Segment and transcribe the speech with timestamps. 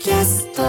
[0.00, 0.62] キャスト。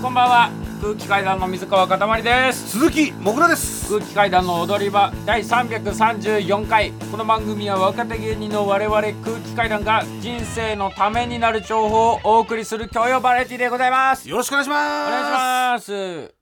[0.00, 0.50] こんばんは。
[0.80, 2.70] 空気階段の水川かたまりです。
[2.70, 3.92] 鈴木もぐらです。
[3.92, 6.92] 空気階段の踊り場第334回。
[7.10, 14.26] この番組は若手芸人の我々空気階段が人生のためになる情報をお送りする教養バラエティでございます。
[14.26, 15.08] よろしくお願いします。
[15.08, 16.34] お願いします。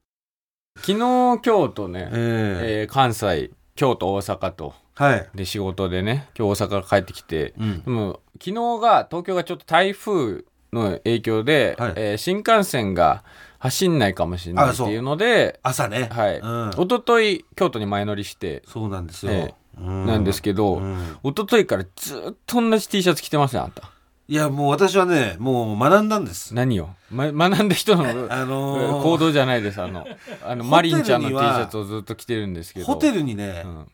[0.76, 2.86] 昨日京都ね、ええ。
[2.88, 4.68] ー関西京都大阪と。
[4.68, 5.28] ー、はい。
[5.34, 7.82] で仕事でね今日大阪から帰ってきて、うん。
[7.82, 11.92] でも昨日が東京がちょっと台風の影響で、はい。
[11.96, 13.24] えー新幹線が
[13.58, 16.08] 走んないかもしれないっていうので朝ね。
[16.10, 20.06] はい、うん、一昨日京都に前乗りして、そうなんですよ、えうん。
[20.06, 21.18] なんですけど、うん。
[21.24, 23.90] 一昨日からずっと同じ T シャツ着てますねあんた。
[24.26, 26.54] いやもう私はねもう学んだんです。
[26.54, 29.02] 何を、ま、学んだ人の、 あのー。
[29.02, 30.06] 行動じゃないですあの
[30.44, 32.86] あのホマリンちゃんの T シャツをずっと着てるんですけど。
[32.86, 33.86] ホテルにね、うん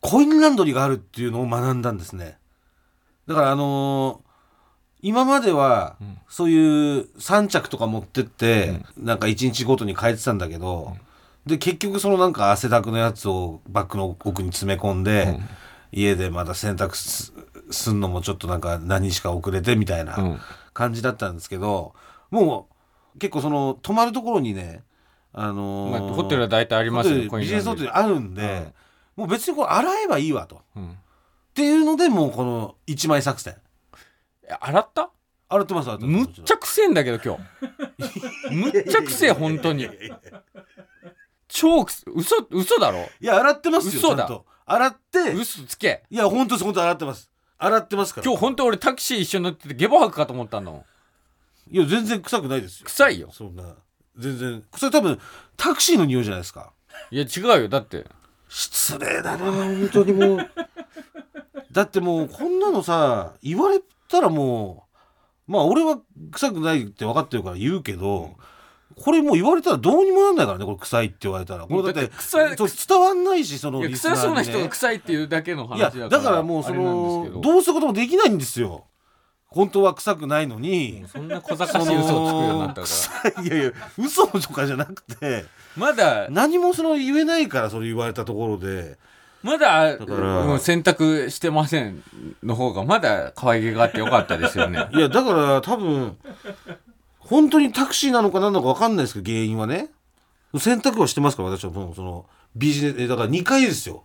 [0.00, 2.38] コインランドリーがあるっていうのを学んだんですね。
[3.26, 4.28] だからあのー
[5.00, 6.18] 今までは、ん。
[6.28, 10.96] そういう3着とか持ってって、なんか1日ごとに変えてたんだけど、
[11.46, 15.38] で結局そのなんか汗だくのやつをバッグの奥に詰め込んで、
[15.92, 17.32] 家でまた洗濯す
[17.70, 20.38] すんのもちょっとなんか何日か遅れてみたいなうん。
[20.74, 21.94] 感じだったんですけど、
[22.30, 22.68] も
[23.14, 24.82] う結構その泊まるところにね
[25.32, 28.72] あのーまあ、ホテルは大体ありますよビジネスホテルあるんで、
[29.18, 30.62] もう別にこれ洗えばいいわと。
[30.76, 30.92] うん。
[30.92, 30.94] っ
[31.52, 33.56] ていうのでもうこの一枚作戦。
[34.44, 35.10] え洗った？
[35.48, 36.26] 洗ってます洗ってます。
[36.28, 37.36] むっちゃくせえんだけど今
[38.48, 38.54] 日。
[38.54, 39.88] むっちゃくせえ本当に。
[41.48, 43.08] 超くせ嘘嘘だろ？
[43.20, 44.30] いや洗ってますよ嘘だ。
[44.66, 45.32] 洗って。
[45.32, 46.04] 嘘つけ。
[46.10, 47.28] いや本当です本当洗ってます。
[47.58, 48.24] 洗ってますから。
[48.24, 50.84] 今日本当俺タクシー一緒に乗っててゲボ吐くかと思ったの。
[51.72, 52.86] いや全然臭くないですよ。
[52.86, 53.30] 臭いよ。
[53.32, 53.74] そんな。
[54.16, 54.62] 全然。
[54.76, 55.20] それ多分
[55.56, 56.72] タクシーの匂いじゃないですか。
[57.10, 57.68] いや違うよ。
[57.68, 58.06] だって
[58.48, 60.50] 失礼だな本当にもう。
[61.72, 64.86] だってもうこんなのさ言われたらも
[65.48, 65.98] うまあ俺は
[66.32, 68.36] 臭くないって分かってるから言うけど、
[68.96, 71.66] これもう言われたらどうにもなんないからねこれ臭いって言われたら。
[71.66, 74.22] これだって伝わんないしそのいやリスナーにね。
[74.22, 78.84] 臭そうな人が臭いっていうだけの話いやだからだからもうそのどうすることもできないんですよ。
[79.46, 81.04] 本当は臭くないのに。
[81.10, 82.86] そんな小賢しい嘘をつくようになったから。
[82.86, 85.46] 臭いいやいや嘘とかじゃなくて
[85.78, 88.98] まだ何もその言えないからそれ言われたところで。
[89.42, 90.44] まだだから。
[90.44, 92.02] もう選択してません
[92.42, 94.88] の方がまだ可愛げがあってよかったですよね。
[94.92, 96.16] いやだから多分
[97.18, 99.88] 本当にタクシーなのか何なのか分かんないですけど原因はね。
[100.58, 102.24] 選択はしてますから私はもうその
[102.56, 104.04] ビジネスえだから2回ですよ。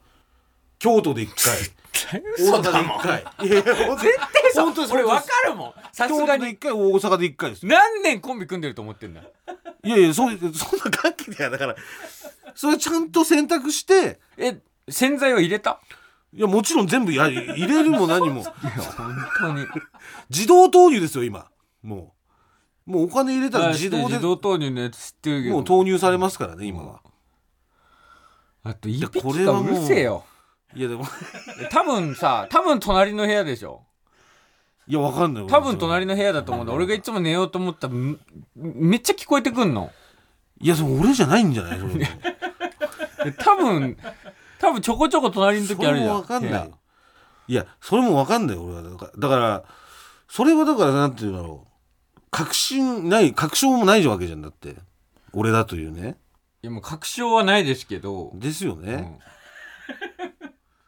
[0.78, 1.58] 京都で1回
[1.94, 3.26] 大阪で1回。
[3.48, 4.94] いやいや本当絶対そう本当です。
[4.94, 5.74] 俺分かるもん。
[5.92, 9.30] さす京都でがに1回大阪で1回です何年コンビ組んでると思ってんだよ。
[9.84, 10.54] いやいやそうそんな
[10.92, 11.76] 関係ではだから
[12.56, 14.20] それちゃんと選択して。
[14.38, 14.60] え
[14.90, 15.80] 洗剤は入れた？
[16.34, 18.44] いやもちろん全部や入れるも何も。
[18.98, 19.66] 本当に。
[20.30, 21.48] 自動投入ですよ今。
[21.84, 22.16] も
[22.88, 22.92] う。
[22.92, 24.04] もうお金入れたら自動で。
[24.06, 25.56] 自動投入のやつ知ってるけど。
[25.56, 27.02] もう投入されますからね今は。
[28.64, 30.26] あと一こ匹かうれはもうるせえよ
[30.76, 31.06] いやでも
[31.72, 33.84] 多分さ多分隣の部屋でしょ。
[34.88, 36.74] いやわかんない多分隣の部屋だと思うんだ。
[36.74, 38.16] 俺がいつも寝ようと思ったらめ
[38.56, 39.92] めっちゃ聞こえてくんの。
[40.60, 41.80] いやそれ俺じゃないんじゃない？
[41.80, 41.86] そ
[43.44, 43.98] 多分
[44.60, 46.10] 多分ちょこちょこ隣のそれ時あるじゃん。
[46.10, 46.72] もわかんない。
[47.48, 48.82] いやそれもわかんない俺は。
[48.84, 49.64] だからだから
[50.28, 52.22] それはだからなんていうんだろう。
[52.32, 54.76] 確信ない確証もないわけじゃんだって。
[55.34, 56.18] 俺だというね。
[56.62, 59.33] いやもう確証はないですけど、ですよね、うん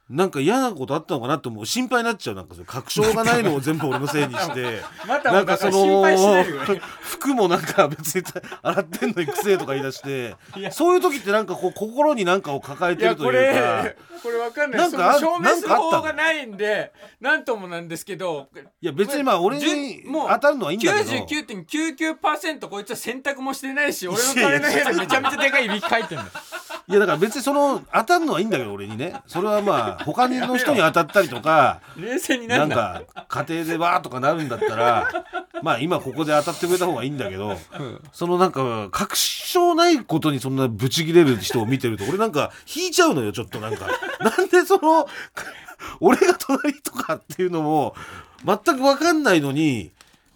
[0.10, 1.66] なんか嫌なことあったのかなってもう。
[1.66, 4.82] 心配になっちゃうなんかその確証がないのを全部俺のせいにして。
[5.08, 6.06] またなんかその
[7.02, 8.24] 服もなんか別に
[8.62, 10.36] 洗ってんのにくせえとか言い出して。
[10.72, 13.84] そういう時ってなんかこう心に何かを抱えてるというか。
[13.84, 14.80] れこれわかんない。
[14.80, 18.48] なんか証明する方がないんでなんともなんですけど。
[18.82, 21.12] いや別にまあ俺に当たるのはいいんだけど。
[21.12, 26.26] 99.99%こいつは洗濯もしてないし俺の隣の部屋でめちゃめちゃでかいいびきかいてんだ
[26.88, 29.20] いやだから別にその当たるのはいいんだけど俺にね。
[29.26, 32.66] それはまあ他の人に当たったりとか冷静になな。
[32.66, 35.10] んか家庭でわーとかなるんだったら
[35.64, 38.02] まあ今ここで当たってくれた方がいいんだけどうん。
[38.14, 43.88] そのなんか確証ないことにそんなブチ切れる人を見てると俺なんか引いちゃうのよちょっとなんか。
[44.20, 45.08] なんでその
[46.00, 47.96] 俺が隣とかっていうのも
[48.46, 49.92] 全く分かんないのに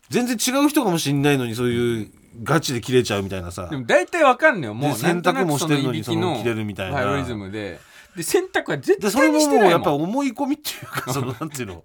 [0.09, 2.11] 全然違う人かもしんないのにそういう
[2.43, 3.67] ガチで切れちゃうみたいなさ。
[3.69, 4.73] でも大体わかんのよ。
[4.73, 6.95] もうで洗濯もしてるのにその切れるみたいな。
[6.97, 7.79] バイオリズムで。
[8.15, 11.83] で洗濯は絶でそれも対にしてないもうやっぱもん思い込みっていうか そのなんていうの。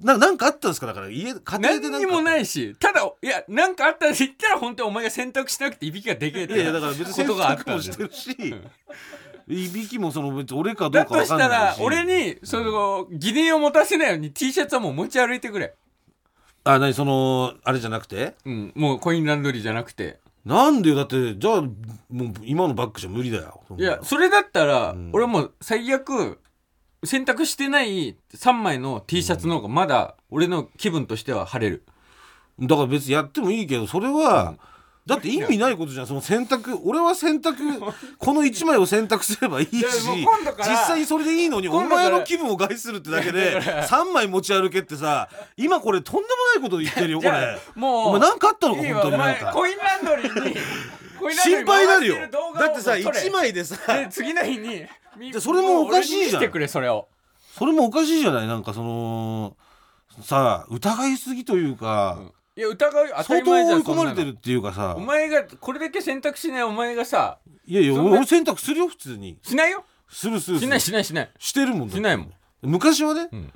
[0.00, 0.86] ななんかあったんですか？
[0.86, 7.92] だから家家庭で何にもないしただいやなんかあったら言ったら本当にお前が洗濯しなくていびきがでけえっていやいやだから別に洗ことがあった濯もんだよ。
[7.92, 8.54] してるし
[9.48, 11.78] いびきもその別に俺かどだうか分としたかんないし。
[11.78, 15.74] ら俺にその疑念を持たせないように T シャツはもう持ち歩いてくれ
[16.64, 18.34] あ何そのあれじゃなくて？
[18.44, 18.72] うん。
[18.74, 20.20] もうコインランドリーじゃなくて。
[20.44, 21.68] なんでよだってじゃあも
[22.26, 25.10] う今のバッグじゃ無理だよいなやそれだったら、ん。
[25.12, 26.40] 俺もう最悪
[27.04, 31.84] 洗濯してない3枚の T シャツの方がまだ俺の気分としては晴れる。
[32.60, 34.54] だから別にやってもいいけどそれは、
[35.04, 37.80] だって意味ないことじゃんその洗濯俺は洗濯
[38.18, 47.58] この1枚を洗濯すればいいし実際にそれでいいのにお前の気分を害するってだけでだから3枚持ち歩けってさ今これとんでもないこと言ってるよこれ。
[47.74, 49.52] もうお前何かあったのか本当になんか。
[49.52, 50.56] コインランドリーに
[51.34, 52.16] 心配になるよ。
[52.58, 53.20] だってさ撮れ。
[53.20, 54.86] 1枚でさで次の日に
[55.40, 56.68] それもおかしいじゃん。
[56.68, 57.08] それを。
[57.58, 58.46] それもおかしいじゃない？
[58.46, 59.56] なんかその
[60.22, 62.20] さあ疑いすぎというか、
[62.54, 64.94] いや疑うよ当た相当り前じゃん追い込まれてるっていうかさ。
[64.96, 69.38] お前がこれだけ選択しないお前がさいやいやそんな俺俺選択するよ普通に。
[69.42, 69.84] しないよ？
[70.10, 70.68] するするする。
[70.68, 71.30] しないしないしない。
[71.38, 71.94] してるもんだって。
[71.96, 72.32] しないもん。
[72.62, 73.52] 昔はね、ん。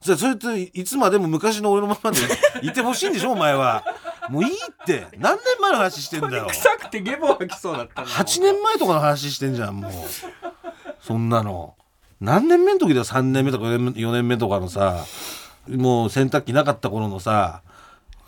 [0.00, 2.18] じゃあそれっていつまでも昔の俺のままで
[2.62, 3.84] いてほしいんでしょお前は。
[4.28, 4.56] もういいっ
[4.86, 5.06] て。
[5.18, 6.46] 何年前の話してんだよ。
[6.46, 9.92] 臭くてゲボ吐きそうだったんだもん8年前とかの話してんじゃんもう。
[11.00, 11.74] そんなの。
[12.20, 15.04] 何年目の時だよ3年目とか4年目とかのさ。
[15.68, 17.62] もう洗濯機なかった頃のさ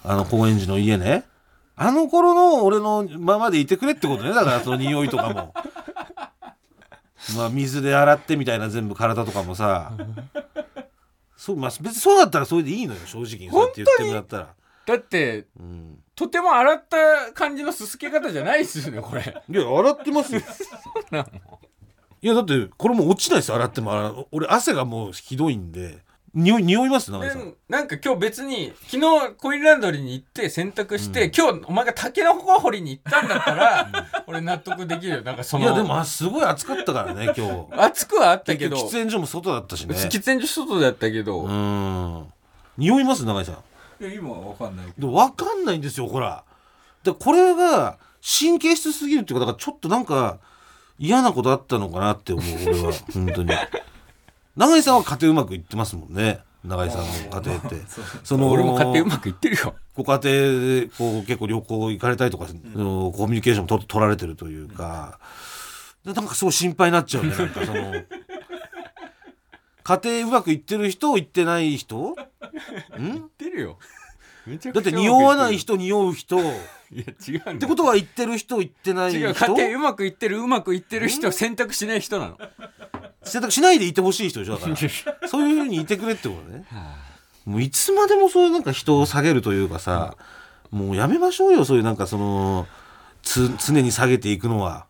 [0.04, 1.24] あの高円寺の家ね。
[1.76, 4.30] あの頃の俺のままでいてくれってことね。
[4.30, 5.54] だからその匂いとかも。
[7.36, 9.92] まあ水で洗ってみたいな全部体とかもさ。
[11.36, 13.00] そうまあ別にそうだったらそれでいいのよ。
[13.06, 14.48] 正直にそうやって言ってもらったら。
[14.86, 19.22] だってうんとても洗った感じのすすけ方じゃないっすよねこれ。
[19.48, 20.40] いや洗ってますよ。
[22.20, 24.26] いやだってこれもう落ちないですよ洗っても。
[24.32, 26.02] 俺汗がもうひどいんで
[26.38, 33.90] 匂い匂います長井さんでなんか今日別に昨日コインランドリーに行って洗濯して、今日お前がタケノコ掘りに行ったんだったら
[34.28, 35.22] 俺納得できるよ。
[35.22, 37.68] なんかそのいやでもあすごい暑かったからね今日。
[37.82, 38.76] 暑くはあったけど。
[38.76, 39.96] 喫煙所も外だったしね。
[39.96, 42.32] 喫煙所外だったけど、うーん。
[42.76, 43.54] 匂います長井さん。
[44.00, 46.44] いや今は分かんないけでも分かんないんですよほら。
[47.02, 50.38] でこれが神経質すぎるっていうかだからちょっとなんか
[51.00, 52.92] 嫌なことあったのかなって思う俺は。
[53.12, 53.50] 本当に
[54.58, 56.40] 永井さんは家庭うまくいってますもんね。
[56.64, 57.76] 永井さんの家庭って。
[58.24, 59.76] その俺も家庭うまくいってるよ。
[59.94, 65.20] ご家庭でこう結構旅行行かれたりとか、あのコミュニケーションと取られてるというか、
[66.04, 67.94] でなんかすごい心配になっちゃうねなんかその。
[69.84, 72.10] 家庭うまくいってる人行ってない人？
[72.10, 72.14] ん？
[72.98, 73.78] 言ってるよ
[74.56, 76.38] だって匂わないい人匂う人。
[76.90, 79.18] いや違うんだてことは行ってる人行ってない人。
[79.18, 82.38] 違う家庭うまくいってるうまくいってる人を選択しない人なの。
[83.24, 85.28] 選択しないでいてほしい人でしょだから。
[85.28, 86.64] そういうふうにいてくれってことね。
[87.44, 90.16] もういつまでもそういうなんか人を下げるというかさ、
[90.70, 92.66] もうやめましょうよそういうなんかその
[93.22, 94.86] つ常に下げていくのは。
[94.86, 94.87] い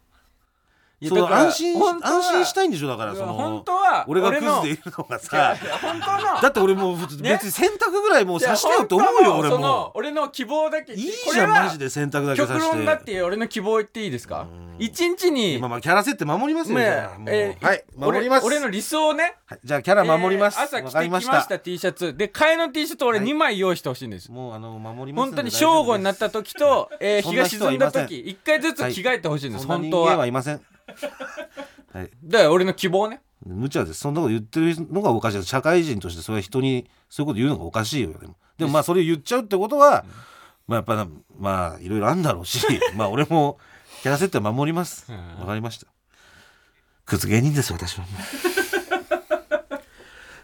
[1.06, 5.56] その安心安心したいんでしょだからその本当は俺がクのズでいるのがさ。
[5.80, 6.40] 本当の。
[6.42, 7.38] だって俺もう別ね。
[7.40, 9.92] に洗濯ぐらいもうさしてよって思うよ俺も。
[9.94, 12.76] 俺の希望だけいいじゃんマジで洗濯だけ極さして。
[12.76, 14.46] 論だって俺の希望言っていいですか？
[14.80, 17.18] 一日にまあまあキャラ設定守りますよまあじゃあ。
[17.18, 18.46] もうえーはい守ります。
[18.46, 19.36] 俺俺の理想をね。
[19.46, 20.58] はいじゃあキャラ守ります。
[20.58, 21.58] えー朝着てきましたた。
[21.60, 22.16] T シャツ。
[22.16, 23.28] で替えの T シャツ俺はい。
[23.28, 24.32] 2枚用意してほしいんです。
[24.32, 28.18] もうあの守ります本当に正午になった時と、日が沈んだ時。
[28.20, 30.16] 一回ずつ着替えてほしいんです、本当は。
[30.16, 30.60] はいません
[31.92, 32.10] はい。
[32.24, 33.20] だから俺の希望ね。
[33.46, 34.00] 無茶です。
[34.00, 35.44] そんなこと言ってるのがおかしい。
[35.44, 40.04] 社会人としてそれは人にそういうこと言うのがおかしいよでもでもまあそれを言っちゃうってことは、
[40.66, 42.66] まあやっぱなまあいろいろあるんだろうし
[42.96, 43.58] まあ俺も
[44.02, 45.06] キャラ設定守ります。
[45.08, 45.40] うん。
[45.40, 45.86] わかりました。
[47.06, 48.04] クズ芸人です私は。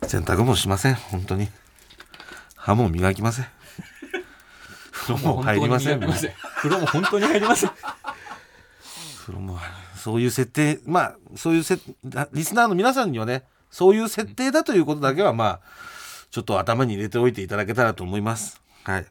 [0.07, 1.49] 洗濯もしません本当に。
[2.57, 3.47] 歯も磨きません。
[4.93, 6.01] 風 呂も入りません。
[6.01, 7.71] 風呂も本当に入りません
[10.05, 11.79] そういう設定まあそういうせ
[12.35, 15.61] リスナーの皆さんにはねそういう設定だということだけはまあ
[16.31, 18.61] ちょっと頭に入れておいていただけたらと思います。
[18.83, 19.07] はい。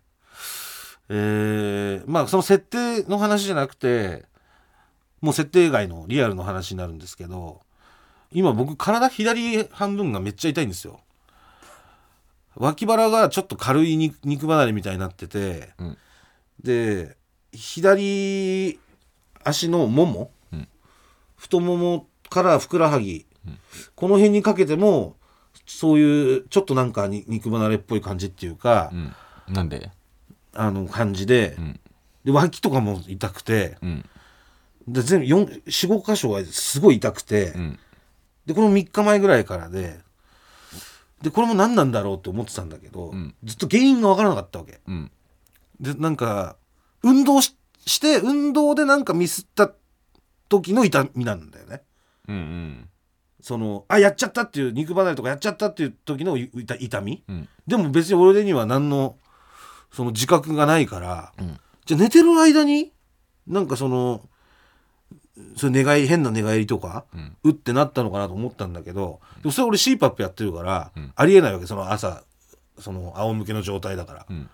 [1.10, 4.26] えー、まあその設定の話じゃなくて
[5.20, 7.62] もう設定外のリアルの話になるんですけど
[8.32, 11.00] 今僕体左半分がめっちゃ痛いんですよ。
[12.56, 15.98] 脇腹がちょっと軽い肉肉離れみたいになってて、うん。
[16.62, 17.18] で
[17.52, 18.80] 左
[19.44, 20.28] 足のもも、うん
[21.44, 23.26] 太ももからふくらはぎ、
[23.96, 25.18] この辺にかけても
[25.66, 29.54] そういうちょっとなんかに肉離れっぽい感じっていうか、うん。
[29.54, 29.92] なんで？
[30.54, 31.80] あの感じで,、ん。
[32.24, 34.06] で脇とかも痛くてうん。
[34.88, 37.80] で全部45箇所がすごい痛くて、うん。
[38.46, 40.00] でこの3日前ぐらいからで
[41.22, 43.36] でこれも何なんだろうって思ってたんだけど、ん。
[43.44, 44.80] ずっと原因が分からなかったわけ。
[44.88, 45.12] うん。
[45.82, 46.56] でなんか
[47.04, 49.70] 運動しして運動でなんかミスった
[50.62, 51.82] 時の痛みなんだよね。
[52.28, 52.90] うんうん。
[53.42, 57.24] そのあやっちゃったっていう肉離れとかやっちゃったっていう時の痛痛み？
[57.28, 57.50] うん。
[57.68, 59.18] でも別に俺には何の
[59.92, 61.60] その自覚がないから、うん。
[61.86, 62.94] じゃあ寝てる間に
[63.48, 64.22] なんかその
[65.58, 67.36] それ願い変な寝返りとか、うん。
[67.44, 71.12] うってなったのかなと思ったんだけどでもそれ俺 CPAP やってるから、うん。
[71.16, 72.24] ありえないわけその朝
[72.80, 74.50] その仰向けの状態だから、うん。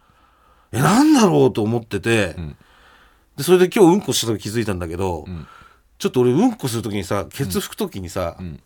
[0.72, 2.56] えなんだろうと思ってて、うん。
[3.38, 5.48] でそれで今日うんこした時気づいたんだけど、うん
[6.00, 8.60] ちょっと俺うんこする時にさケツ拭く時にさ、うん。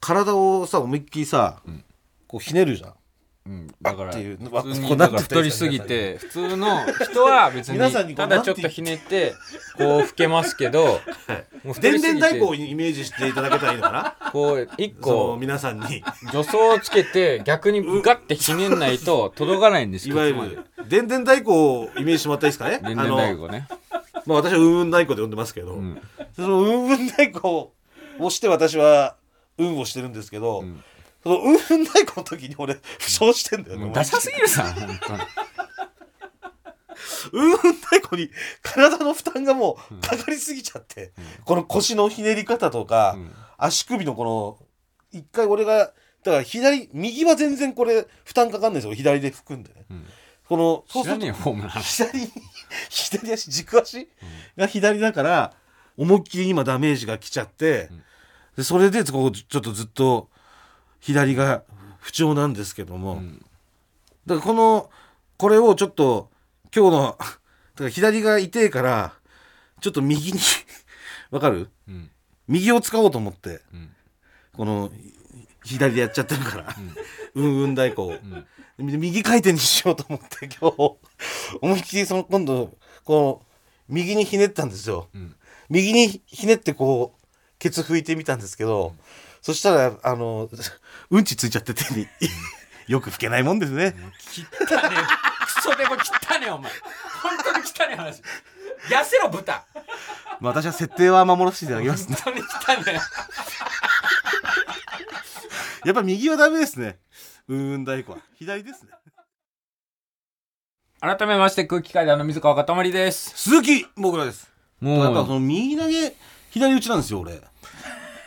[0.00, 1.84] 体をさ思いっきりさ、ん。
[2.26, 2.92] こうひねるじゃん。
[3.46, 3.66] うん。
[3.80, 9.34] だからっていう普通こうにだなんてから太りすぎて普通の人は別皆さんににこうただちょっとひねって
[9.78, 11.00] こう老けますけど
[11.62, 14.30] もう太電りすぎ電太鼓をてイメージしていただけたらいいのかな？
[14.32, 16.02] こう一個皆さんに。
[16.26, 22.94] 助走をつけて逆にガッてひねんないと届かないんですいわゆる電電太鼓をイメージしてもらったらいいですかね？
[22.94, 23.68] 電電太鼓ね
[24.26, 26.00] まあ私はうんうん太鼓で呼んでますけど、うん。
[26.34, 27.40] そのうんうん太鼓
[28.18, 29.16] をして私は
[29.58, 30.82] 運をしてるんですけど、ん。
[31.22, 35.20] そのうんうん太鼓の時に俺負傷してんだよね、ダサすぎるさ本当に。
[37.32, 38.30] うんうん太鼓に
[38.62, 41.12] 体の負担がもうかかりすぎちゃって、
[41.44, 43.34] この腰のひねり方とか、うん。
[43.56, 44.58] 足首のこの
[45.12, 45.92] 一回俺が
[46.24, 50.06] だから左右は全然これ負担かかんないですよ左で拭くんでね、ん。
[50.48, 51.20] このそうする
[51.82, 52.28] 左に
[52.90, 54.08] 左足軸足
[54.56, 55.54] が左だから
[55.96, 57.90] 思いっきり今ダメージが来ちゃって、
[58.56, 60.28] でそれでこうちょっとずっと
[61.00, 61.62] 左が
[61.98, 63.38] 不調なんですけども、ん。
[64.26, 64.90] だからこの
[65.36, 66.30] これをちょっと
[66.74, 67.38] 今日の だか
[67.84, 69.14] ら左が痛いから
[69.80, 70.40] ちょっと右に
[71.30, 71.70] わかる？
[71.88, 72.10] うん。
[72.48, 73.94] 右を使おうと思ってうん。
[74.52, 74.90] この
[75.64, 76.76] 左でやっちゃってるから、
[77.34, 78.14] うん、うん太鼓を、
[78.78, 80.96] 右回転にしようと思って今日
[81.60, 82.72] 思いっきりその今度
[83.04, 85.34] こう右にひねったんですよ、ん。
[85.68, 87.26] 右にひねってこう
[87.58, 88.94] ケツ拭いてみたんですけど、
[89.42, 90.48] そしたらあの
[91.10, 92.06] うんちついちゃって手に
[92.88, 93.94] よく拭けないもんですね。
[94.68, 95.44] 汚ねえ。
[95.44, 96.70] クソでも汚ねえお前。
[97.22, 98.22] 本当に汚ねえ話。
[98.88, 99.64] 痩せろ豚。
[100.40, 102.16] まあ私は設定は守らせていただきますね。
[102.24, 102.46] 本当に
[102.80, 103.00] 汚ね
[105.84, 106.98] やっぱ右はダメですね
[107.48, 108.18] うんうん太鼓は。
[108.36, 108.90] 左ですね。
[111.02, 113.32] え 改めまして空気階段の水川かたまりです。
[113.36, 114.50] 鈴木もぐらです。
[114.80, 116.14] やっぱもその右投げ
[116.50, 117.34] 左打ちなんですよ俺。
[117.34, 117.42] う、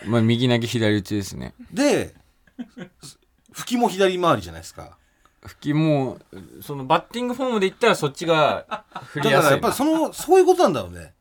[0.05, 1.53] まあ、右投げ左打ちですね。
[1.71, 2.13] で
[3.53, 4.97] 拭きも左回りじゃないですか。
[5.45, 8.65] 吹きもうそのバッティングフォームで言ったらそっちが
[9.07, 11.13] 振だからやっぱりそのそういうことなんだろうね。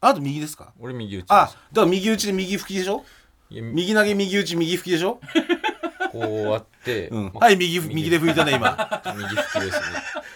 [0.00, 0.72] あと右ですか。
[0.78, 3.04] 俺右打ちあだから右打ちで右拭きでしょ？
[3.48, 5.20] いや右投げ右打ち右拭きでしょ、
[6.20, 8.10] こうやって、うん、まあはい右右。
[8.10, 9.02] で拭いたね今。
[9.16, 9.86] 右吹きですね。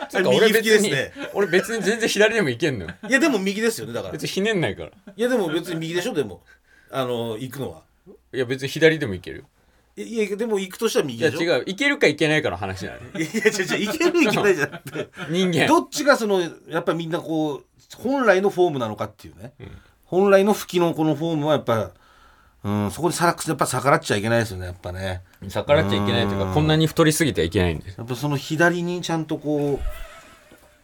[0.09, 2.91] つはいうか俺右吹きです別に、ね俺別に全然左でもいけんのよ。
[3.09, 4.11] いやでも右ですよねだから。
[4.11, 4.91] い別にひねんないから。
[5.17, 6.43] やでも別に右でしょでも。
[6.91, 7.83] あの行くのは。
[8.33, 9.45] いや別に左でもいけるよ。
[9.97, 11.43] いいやでも行くとしたら右いやでしょ。
[11.43, 11.65] 違う。
[11.67, 13.03] いけるかいけないかの話なのよ。
[13.17, 15.67] いやいや違う違う行ける行けないじゃなくて人間。
[15.67, 17.65] どっちがそのやっぱみんなこう
[17.97, 19.53] 本来のフォームなのかっていうね、
[20.05, 21.91] 本来の吹きのこのフォームはやっぱ、
[22.63, 25.23] うん、そこでさらやっぱ逆らっちゃいけないですよねやっぱね。
[25.49, 26.47] 逆らっちゃいけないといううん。
[26.49, 29.87] かこんなに太りすぎてはいけないんですやっぱその左にちゃんとこう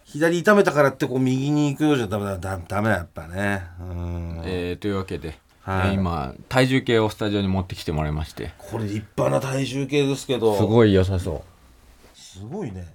[0.05, 3.63] 左痛めたからってこう右に行くようじゃダメだだダメだやっぱね。
[3.81, 5.89] うん、えーというわけで、はい。
[5.89, 8.53] えー今体重計をスタジオに持ってきてもらいまして。
[8.57, 10.57] これ立派な体重計ですけど。
[10.57, 11.45] すごい良さそ
[12.15, 12.19] う。
[12.19, 12.95] すごいね。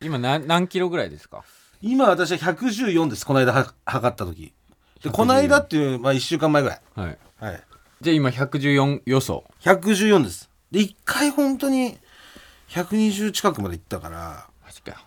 [0.00, 1.42] 今何何キロぐらいですか？
[1.82, 4.54] 今私は114ですこの間は測った時。
[5.02, 6.80] で114この間っていう、まあ、1週間前ぐらい。
[6.94, 7.18] はい。
[7.38, 7.62] はい
[8.00, 9.44] じゃあ今114予想。
[9.60, 10.50] 114です。
[10.70, 11.98] で1回本当に
[12.68, 14.46] 120近くまで行ったから。
[14.64, 14.98] マジかよ。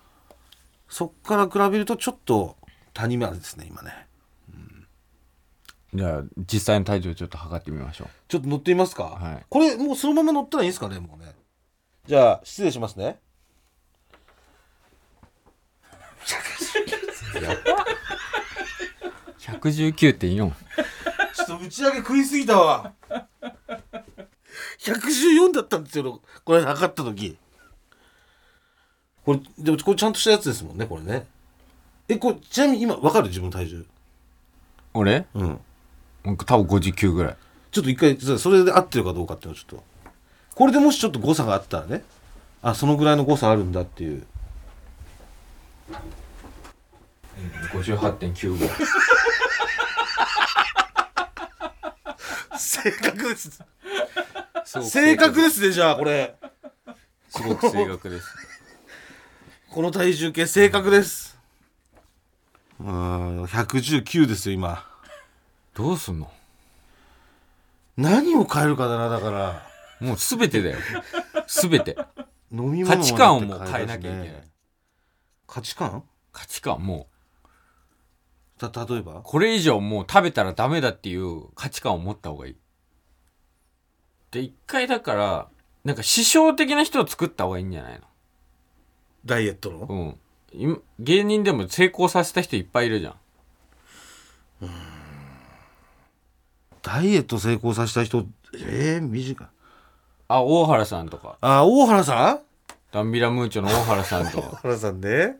[0.87, 2.57] そっから比べるとちょっと
[2.93, 4.07] 谷間ですね今ね。
[5.93, 8.07] じゃあ実際の体重ちょっと測ってみましょう。
[8.27, 9.45] ちょっと乗ってみますか、はい。
[9.49, 11.33] これもうそのまま乗ったらいいですかねもうね。
[12.07, 13.19] じゃあ失礼しますね。
[19.39, 20.51] 119.4
[21.45, 22.93] ちょっと打ち上げ食いすぎたわ。
[24.79, 26.21] 114だったんですよ。
[26.43, 27.37] これ測った時。
[29.23, 31.25] これでもこれちゃんとしたやつですもんねこれね。
[32.07, 33.85] えこれちなみに今分かる自分の体重？
[34.93, 35.25] 俺？
[35.33, 35.59] うん。
[36.23, 37.37] 僕多分59ぐらい。
[37.71, 39.83] ちょっと一回そそれで合ってるかどうかっていうのをちょっと。
[40.55, 42.03] これでもしちょっと誤差があったらね。
[42.61, 44.25] あそのぐらいの誤差あるんだっていう。
[47.71, 48.75] 58.9ぐらい
[52.59, 53.63] 正確です。
[54.65, 56.35] すごく正確ですねじゃあこれ。
[57.29, 58.27] すごく正確です。
[59.71, 61.37] この体重計正確です。
[62.79, 64.85] うん119ですよ今。
[65.73, 66.31] どうすんの？
[67.97, 69.65] 何を変えるかだなだから。
[69.99, 70.77] もう全てだよ。
[71.47, 71.97] 全て。
[72.51, 74.43] 飲み物も価値観をもう変えなきゃいけない。
[75.47, 76.03] 価値観？
[76.31, 76.81] 価値観？
[76.81, 77.07] も
[78.59, 79.19] た例えば？
[79.19, 82.55] うこれ以上もう食べたらダメだっていう価値観を持った方がいい。
[84.31, 85.47] で一回だから
[85.83, 88.01] なんか師匠的な人を作った方がいいんじゃないの？
[89.25, 89.77] ダイエットの？
[89.89, 90.15] うん。
[90.51, 93.15] 今芸人でも成功させた人いっぱいいるじゃん。
[96.81, 98.25] ダイエット成功させた人
[98.55, 99.47] えー、短い。
[100.27, 101.37] あ大原さんとか。
[101.41, 102.39] あ大原さん？
[102.91, 105.37] ダンビラムーチョの大原さんと大原さんね。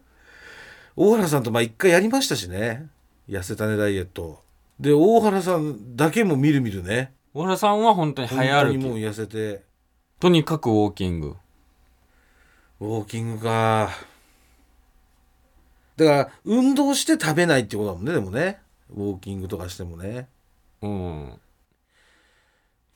[0.96, 2.88] 大原さんとまあ一回やりましたしね
[3.30, 4.42] 痩せたねダイエット。
[4.80, 7.14] で大原さんだけもみるみるね。
[7.34, 9.64] 大原さんは本当に本早歩き当にもう痩せて。
[10.20, 11.36] とにかくウォーキング。
[12.80, 13.92] ウォーキングか。
[15.96, 18.60] だから運動して食べないってことだもんねでもね。
[18.90, 20.28] ウォーキングとかしてもね。
[20.82, 21.40] うん。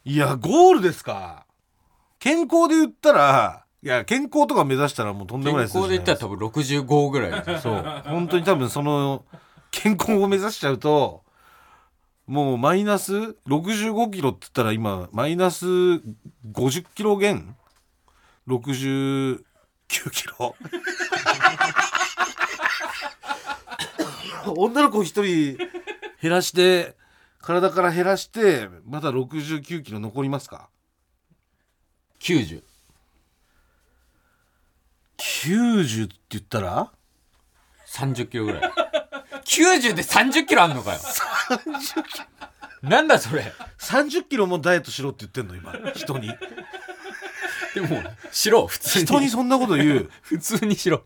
[0.05, 1.45] いやゴールですか。
[2.17, 8.01] 健康で言ったらいや健康とか目指したらもうとんでもない健康で言ったら多分65ぐらいですそう。
[8.05, 9.25] 本当に多分その
[9.73, 11.23] 健康を目指しちゃうと
[12.27, 13.13] もうマイナス
[13.47, 17.57] 65キロって言ったら今マイナス50キロ減。
[18.47, 19.43] 69
[19.89, 20.55] キロ。
[24.55, 25.57] 女の子一人
[26.21, 26.95] 減らして
[27.41, 30.69] 体から減らしてまだ69キロ残りますか
[32.19, 32.61] ？90
[35.17, 36.91] 90って言ったら
[37.87, 38.82] ？30キロぐらい
[39.45, 40.99] 90で30キロあんのかよ。
[42.81, 43.51] なんだそれ。
[43.79, 45.73] 30キロもダイエットしろって言ってんの今。
[45.93, 46.29] 人に。
[47.75, 49.05] でもしろ普通に。
[49.05, 50.09] 人にそんなこと言う。
[50.21, 51.03] 普通にしろ。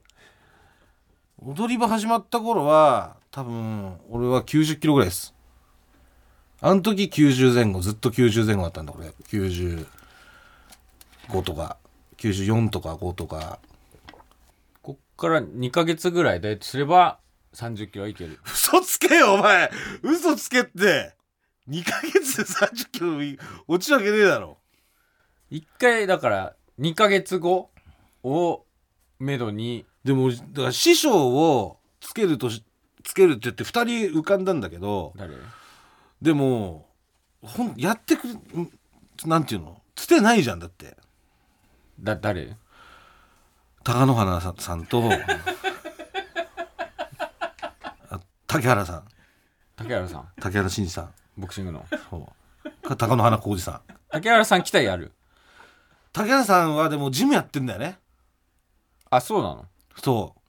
[1.40, 5.36] 踊り場始まった頃は多分俺は90キロぐらいです。
[6.60, 9.14] あの時90前後ずっと90前後だったんだこれ。
[9.30, 9.86] 95
[11.44, 11.78] とか
[12.18, 13.60] 94とか5とか。
[14.82, 17.20] こっから2ヶ月ぐらいダイエットすれば
[17.58, 18.40] 30キロはいける。
[18.46, 19.72] 嘘つけよお前。
[20.04, 21.16] 嘘つけって。
[21.68, 23.18] 2ヶ月で30キロ
[23.68, 24.60] 落ちるわけねえだろ。
[25.52, 27.72] 1回だから2ヶ月後
[28.24, 28.64] を
[29.20, 29.86] めどに。
[30.04, 32.64] でもだから師匠をつけるとし
[33.04, 35.34] つけるって言って2人浮かんだんだけど誰？
[36.22, 36.88] でも
[37.42, 38.40] ほんやってくれん
[39.26, 39.82] なんていうの？
[39.96, 40.96] つてないじゃんだって。
[42.00, 42.56] だ誰？
[43.84, 45.10] 貴乃花さんとあ
[48.48, 49.04] 竹原さん。
[49.76, 50.28] 竹原さん。
[50.42, 51.14] 竹原慎二さん。
[51.38, 51.86] ボクシングの。
[52.10, 52.30] そ
[52.64, 52.88] う。
[52.88, 53.82] か貴乃花浩二さん。
[54.10, 55.12] 竹原さん来たらやる。
[56.14, 58.00] 竹原さんはでもジムやってんだよね。
[59.10, 59.66] あそうなの？
[59.98, 60.42] そう。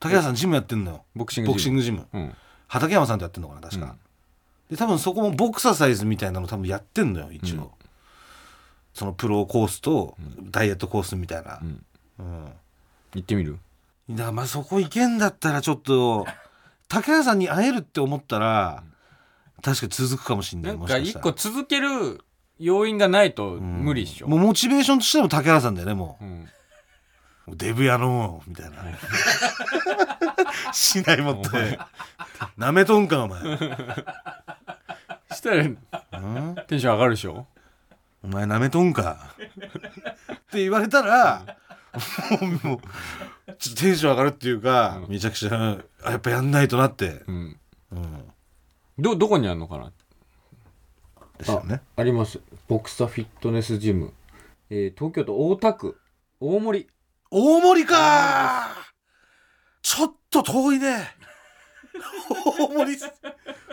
[0.00, 1.04] 竹原さんジムやってんのよ。
[1.14, 2.06] ボクシングボクシンググジム。
[2.12, 2.34] うん。
[2.66, 3.98] 畠山さんとやってんのかな確か、うん。
[4.70, 7.68] で多分そこもボクササイズみたいなの多分やってんのよ一応、うん。
[8.94, 10.16] そのプロコースと
[10.50, 11.60] ダイエットコースみたいな。
[11.62, 11.84] うん。
[12.18, 12.52] うん。
[13.14, 13.58] 行ってみる？
[14.10, 16.26] だからまあそこ行けんだったらちょっと
[16.88, 18.82] 竹原さんに会えるって思ったら
[19.62, 22.20] 確かに続くかもしんなないんもしか一個続ける
[22.58, 23.84] 要因がないとうん。
[23.84, 26.24] 無理っしょ、もうモチベーションとしても竹原さんだよねもう。
[26.24, 26.48] ん。
[27.48, 28.76] うデブ野郎みたいな。
[30.72, 31.78] しないもって
[32.56, 33.40] なめとんかお前、
[35.32, 35.78] したらうん？
[36.66, 37.46] テンション上がるでしょ？
[38.22, 39.30] お前なめとんか。
[39.38, 41.56] って言われたら
[42.62, 42.80] もう
[43.58, 47.56] ちょっとテンション上がるっていうか、めちゃくちゃあやっぱやんないとなって、うん。
[47.90, 48.24] うん、
[48.98, 49.92] どどこにあるのかな？
[51.38, 51.80] ですよね。
[51.96, 52.40] あります。
[52.68, 54.12] ボクサフィットネスジム、
[54.70, 55.98] えー東京都大田区。
[56.40, 56.88] 大森。
[57.30, 58.68] 大森か
[59.82, 61.14] ちょっと遠いね。
[62.58, 63.10] 大森っす。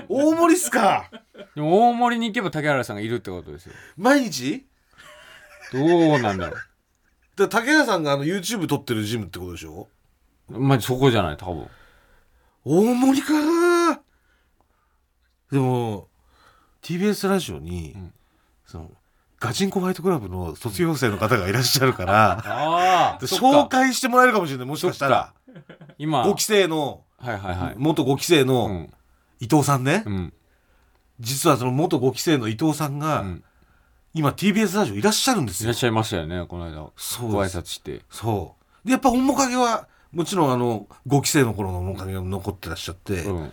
[0.08, 1.10] 大森っすか。
[1.56, 3.73] でも大森に行けば竹原さんがいるってことですよ。
[3.97, 4.65] 毎日？
[5.73, 6.58] どうなんだろ
[7.36, 9.88] だ竹原さんがあの YouTube 撮ってるジムってことでしょ？
[10.50, 11.67] うまあそこじゃない多分。
[12.63, 13.34] 大森か
[15.52, 16.08] でも
[16.82, 18.13] TBS ラジオに、ん。
[18.65, 18.91] その
[19.39, 24.65] ガチンコファイトクラブの卒業生の方がいらっしゃるからああ紹介してもらえるかもしれない。
[24.65, 25.34] もしかしたら
[25.98, 27.76] 今5期生の、はいはいはい。
[27.78, 28.93] 元5期生うのん。
[29.39, 30.34] 伊藤さんね、うん。
[31.19, 33.43] 実はその元5期生の伊藤さんが、うん
[34.15, 35.65] 今 TBS ラジオいらっしゃるんですよ。
[35.65, 36.78] いらっしゃいましたよねこの間。
[36.80, 37.58] ご挨そうです。
[37.60, 38.01] 拶して。
[38.10, 38.88] そう。
[38.88, 43.51] でやっぱ面影はもちろんあの5期生の頃の面影が残ってらっしゃって、うん。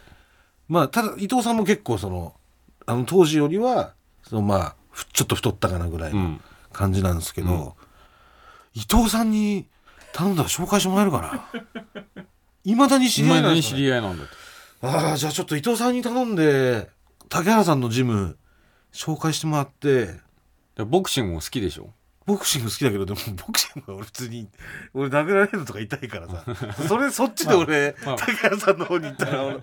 [0.68, 2.34] まあただ伊藤さんも結構その
[2.86, 6.40] あの当時よりはそのまあふちょっと太ったかなぐらいうのん。
[6.72, 7.76] 感じなんですけど、
[8.72, 9.66] 伊藤さんに
[10.14, 11.20] 頼んだら紹介してもらえるか
[12.14, 12.24] な？
[12.64, 14.24] いまだに知り合いなんですか、ね、知り合いなんだ
[14.80, 16.88] ああじゃあちょっと伊藤さんに頼んで
[17.28, 18.38] 竹原さんのジム
[18.92, 20.20] 紹介してもらって
[20.76, 21.90] でボクシングも好きでしょ？
[22.24, 24.48] ボクシング好きだけどでも ボクシングは俺普通に
[24.94, 26.44] 俺殴られるのとか痛いからさ。
[26.88, 28.16] それそっちで俺、まあ。
[28.16, 29.60] 竹原さんの方に行ったら俺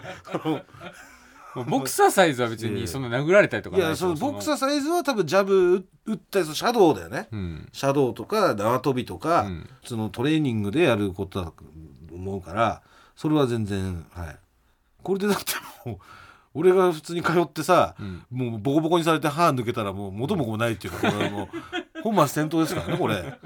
[1.65, 4.15] ボクサーサイズは別にその殴られたりとかいやその。
[4.15, 7.69] ボクサーサイズは多分ジャブ打ったりそのシャドウだよね、うん。
[7.71, 9.69] シャドウとか縄跳びとか、うん。
[9.85, 11.63] そのトレーニングでやることだと
[12.13, 12.81] 思うから
[13.15, 14.37] それは全然はい。
[15.01, 15.53] これでだって
[15.85, 15.97] もう
[16.59, 18.25] 俺が普通に通ってさ、うん。
[18.29, 21.47] もうボコボコにされて歯抜けたらもう元も子もないっていうかこれはもう
[22.03, 23.39] 本末転倒ですからねこれ。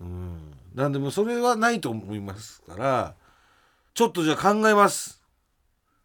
[0.00, 0.52] うん。
[0.74, 3.14] なんでもうそれはないと思いますから
[3.94, 5.22] ちょっとじゃあ考えます。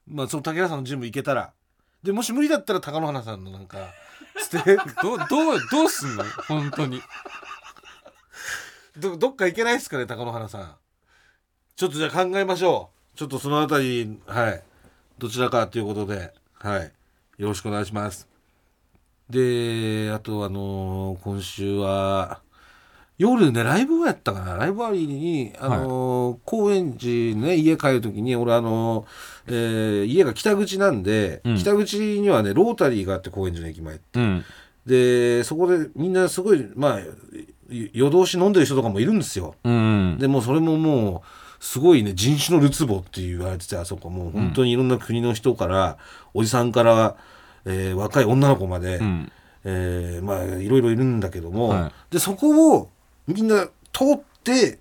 [0.07, 1.51] まあその竹原さんのジム行けたら。
[2.03, 3.77] でもし無理だったら貴乃花さんのなんか
[4.49, 6.23] 捨てど どうどうすんの？
[6.47, 7.01] 本当に。
[8.97, 10.75] どどっか行けないですかね貴乃花さん。
[11.75, 13.17] ちょっとじゃあ考えましょう。
[13.17, 14.63] ちょっとそのあたりはい
[15.21, 16.91] どちらかということではい。
[17.37, 18.27] よろしくお願いします。
[19.29, 22.39] であとあのー今週は
[23.19, 24.55] 夜ねライブをやったかな。
[24.55, 31.57] ライブ終わりにあのー高円寺ね家帰る時に俺あのーえー家が北口なんで、うん。
[31.59, 34.19] 北口にはねロータリーがあって高円寺の駅前って。
[34.19, 34.43] うん。
[34.87, 36.99] でそこでみんなすごいまあ
[37.69, 39.53] い夜通し飲んでる人とかもいるんですよ。
[39.63, 40.17] うん。
[40.19, 45.97] でもうそれももうすごいね人種のるつぼって言われててあそこもう本当にいろんな国の人から、
[46.33, 47.15] おじさんから、
[47.65, 49.31] えー若い女の子まで、うん。
[49.63, 52.89] えーまあいろいろいるんだけども、はでそこを
[53.27, 54.79] みんな通って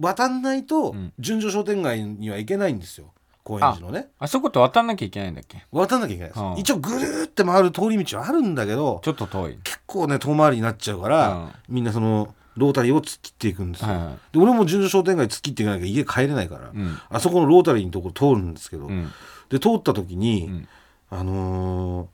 [0.00, 1.12] 渡んないとうん。
[1.18, 3.12] 純情商店街には行けないんですよ。
[3.44, 4.08] 高円寺のね。
[4.18, 5.66] あそこって渡んなきゃいけないんだっけ？
[5.70, 9.58] 渡んなきゃいけないです、はあ一応ぐるーって回る通り道はあるんだけどちょっと遠い。
[9.62, 14.14] 結構ね遠回りになっちゃうから、みんなそのロータリーを突っ切っていくんですよ、はいはい。
[14.32, 16.98] で俺も純情商店街突っ切っていかなきゃ家帰れないから、うん。
[17.08, 19.10] あそこのロータリーのところ通るんですけど、うん。
[19.50, 20.68] で通った時に、うん。
[21.10, 22.08] あの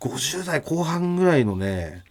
[0.00, 2.04] ー、50代後半ぐらいのね、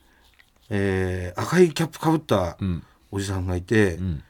[0.69, 2.83] えー赤いキャップかぶったうん。
[3.11, 4.05] おじさんがいて、うん。
[4.05, 4.21] 鬼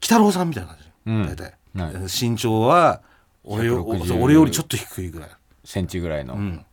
[0.00, 1.26] 太郎さんみたいな感じ、うん。
[1.26, 1.94] 大体、はい。
[2.04, 3.02] 身長は
[3.42, 5.30] 俺よ160そう俺よりちょっと低いぐらい、
[5.64, 6.34] センチぐらいの。
[6.34, 6.64] うん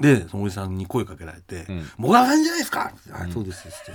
[0.00, 3.92] でそのおじさんに声かけられてうん「もがさんじゃないですか!」あそうです」って、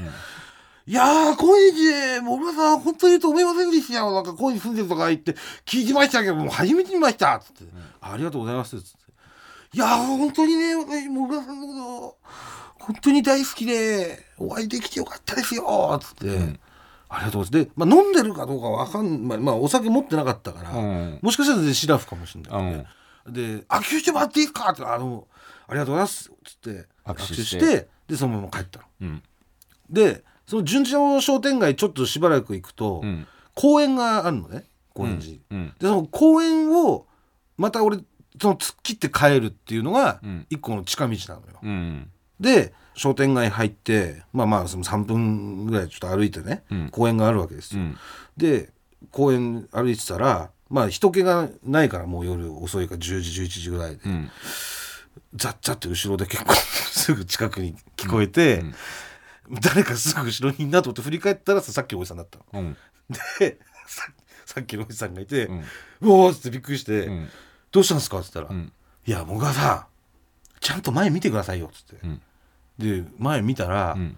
[0.85, 4.11] いやー、高円寺で、もぐらさん、本当にいると思いませんでしたよ。
[4.11, 5.33] なんか、高円寺住んでるとか言って、
[5.65, 7.39] 聞いてましたけど、もう初めて見ました。
[7.39, 7.63] つって、
[8.01, 8.81] ありがとうございます。
[8.81, 8.97] つって。
[9.71, 12.17] いやー、本当にね、私、もぐらさんのこ
[12.79, 15.97] と、本当に大好きで、お会いできてよかったですよ。
[16.03, 16.59] つって、ん
[17.07, 17.65] ありがとうございます。
[17.65, 19.37] で、まあ、飲んでるかどうかわかんない。
[19.37, 22.85] まあ、お酒持ってなかったから、うんもしかしたらシラフかもしれない、ね
[23.25, 24.69] で、握手してもらっていいか？
[24.71, 25.27] って、あの、
[25.67, 26.31] ありがとうございます。
[26.43, 27.87] つって、握手して。
[28.07, 28.85] で、そのまま帰ったの。
[29.01, 29.23] うん。
[29.89, 33.27] でその純情商店街ちょっとしばらく行くと、うん。
[33.53, 35.67] 公園があるのね高円寺、うん。
[35.79, 37.05] でその公園を
[37.57, 37.97] また俺
[38.41, 40.45] その突っ切って帰るっていうのがうん。
[40.49, 46.89] 一個の近道なのよ、うんで商店街入ってまあまあその3分ぐらいちょっと歩いてね、うん。
[46.89, 47.97] 公園があるわけですよ、うん。
[48.35, 48.69] で
[49.11, 54.29] 公園歩いてたらまあ人気がないからもう夜遅いから10時11時ぐらいで、うん
[55.35, 58.75] ザッザッって後ろで結構 すぐ近くに聞こえて、うん。
[59.61, 62.45] 誰かすぐ後ろにいんなと思って振り返ったらささっきのおじさんだったの。
[62.53, 62.77] うん。
[63.39, 64.07] でさ
[64.45, 65.47] さっきのおじさんがいて
[66.01, 67.29] 「うおー!」っつってびっくりして「うん。
[67.71, 68.71] どうしたんですか?」っつったら「うん。
[69.05, 69.87] いや僕はさ
[70.59, 72.21] ちゃんと前見てくださいよ」っつって、うん。
[72.77, 74.17] で前見たら、うん。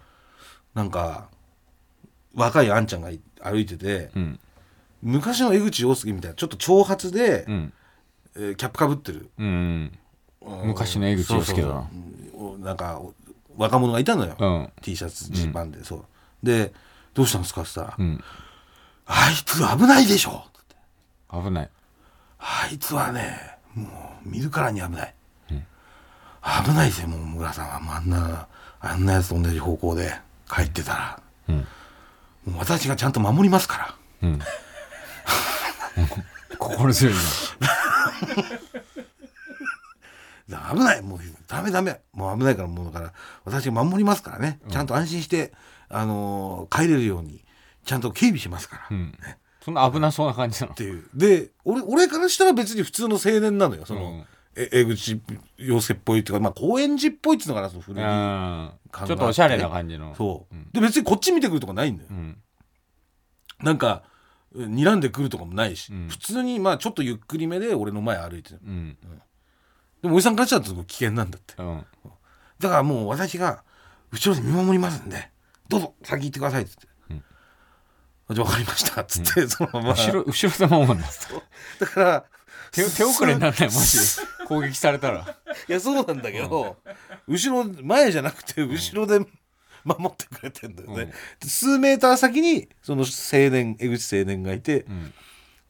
[0.74, 1.28] なんか
[2.34, 4.40] 若いあんちゃんがい歩いてて、うん。
[5.02, 7.72] 昔の江口洋介みたいなちょっと長髪で、うん。
[8.36, 9.30] えーキャップかぶってる。
[9.38, 9.98] うんうん
[10.64, 11.88] 昔の江口洋介だな
[12.60, 13.14] なんかお
[13.56, 14.72] 若者がいたのよ、うん。
[14.82, 16.04] T シャツジーパンで、そう。
[16.42, 16.72] で
[17.14, 18.22] 「どうしたんですか?」っつったら「うん。
[19.06, 20.76] あいつ危ないでしょ」って
[21.32, 21.70] 危ない。
[22.38, 25.14] あいつはねもう見るからに危ない、
[25.48, 27.80] 危ないですよもう村さんは。
[27.80, 28.46] もうあんな
[28.80, 31.20] あんなやつと同じ方向で帰ってたら。
[31.48, 31.56] うん。
[31.56, 34.40] もう私がちゃんと守りますからうん
[36.58, 37.20] 心強いな
[40.48, 41.02] 危ない。
[41.02, 42.00] もうダメダメ。
[42.12, 43.12] もう危ないからもうだから
[43.44, 44.60] 私が守りますからね。
[44.70, 45.52] ちゃんと安心して、
[45.88, 47.44] あのー帰れるように
[47.84, 49.14] ちゃんと警備しますから、っうん。
[49.64, 50.74] そんな危なそうな感じなの。
[50.74, 51.08] ていう。
[51.14, 53.84] で俺俺からしたら別に普通の青年なのよ。
[53.84, 54.24] その、うん。
[54.56, 55.20] え江口
[55.58, 58.70] 洋介っぽいっていうかまあ高円寺っぽいっていうのかなその古い、うん。
[58.92, 60.14] 考えちょっとおしゃれな感じの。
[60.14, 60.70] そう、ん。
[60.72, 62.38] で別にこっち見てくるとかないんだよ、うん。
[63.62, 64.04] なんか
[64.54, 66.08] 睨んでくるとかもないし、うん。
[66.08, 68.60] 普通にまあちょっとゆっくりめで俺の前歩いてる。
[68.64, 68.98] うん
[70.06, 71.54] でもおじさんからしたら危険なんだって。
[71.58, 71.84] うん。
[72.60, 73.62] だからもう私が
[74.12, 75.30] 後ろで見守りますんで
[75.68, 76.72] どうぞ先行ってくださいって、
[77.10, 77.24] うん。
[78.28, 79.88] あじゃあ分かりましたっつって、そのまま。
[79.94, 81.08] 後ろ後ろで守るんだ
[81.80, 82.24] だから
[82.70, 85.36] 手手遅れにならないもし攻撃されたら。
[85.68, 86.76] いやそうなんだけど、
[87.26, 89.18] 後ろ前じゃなくて後ろで
[89.84, 91.12] 守ってくれてんだよね、
[91.44, 95.14] 数メーター先にその青年江口青年がいて、うん。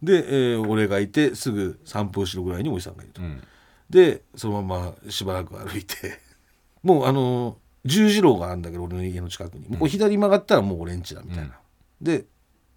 [0.02, 3.42] で、えー俺がいてすぐ3分後ろぐらいにおじさんがいると、うん
[3.90, 6.18] でそのまましばらく歩いて
[6.82, 11.52] もうあの十字路があるんだけど俺の家の近くに、もう左曲がったらもう俺んちだみたいな、
[12.00, 12.24] で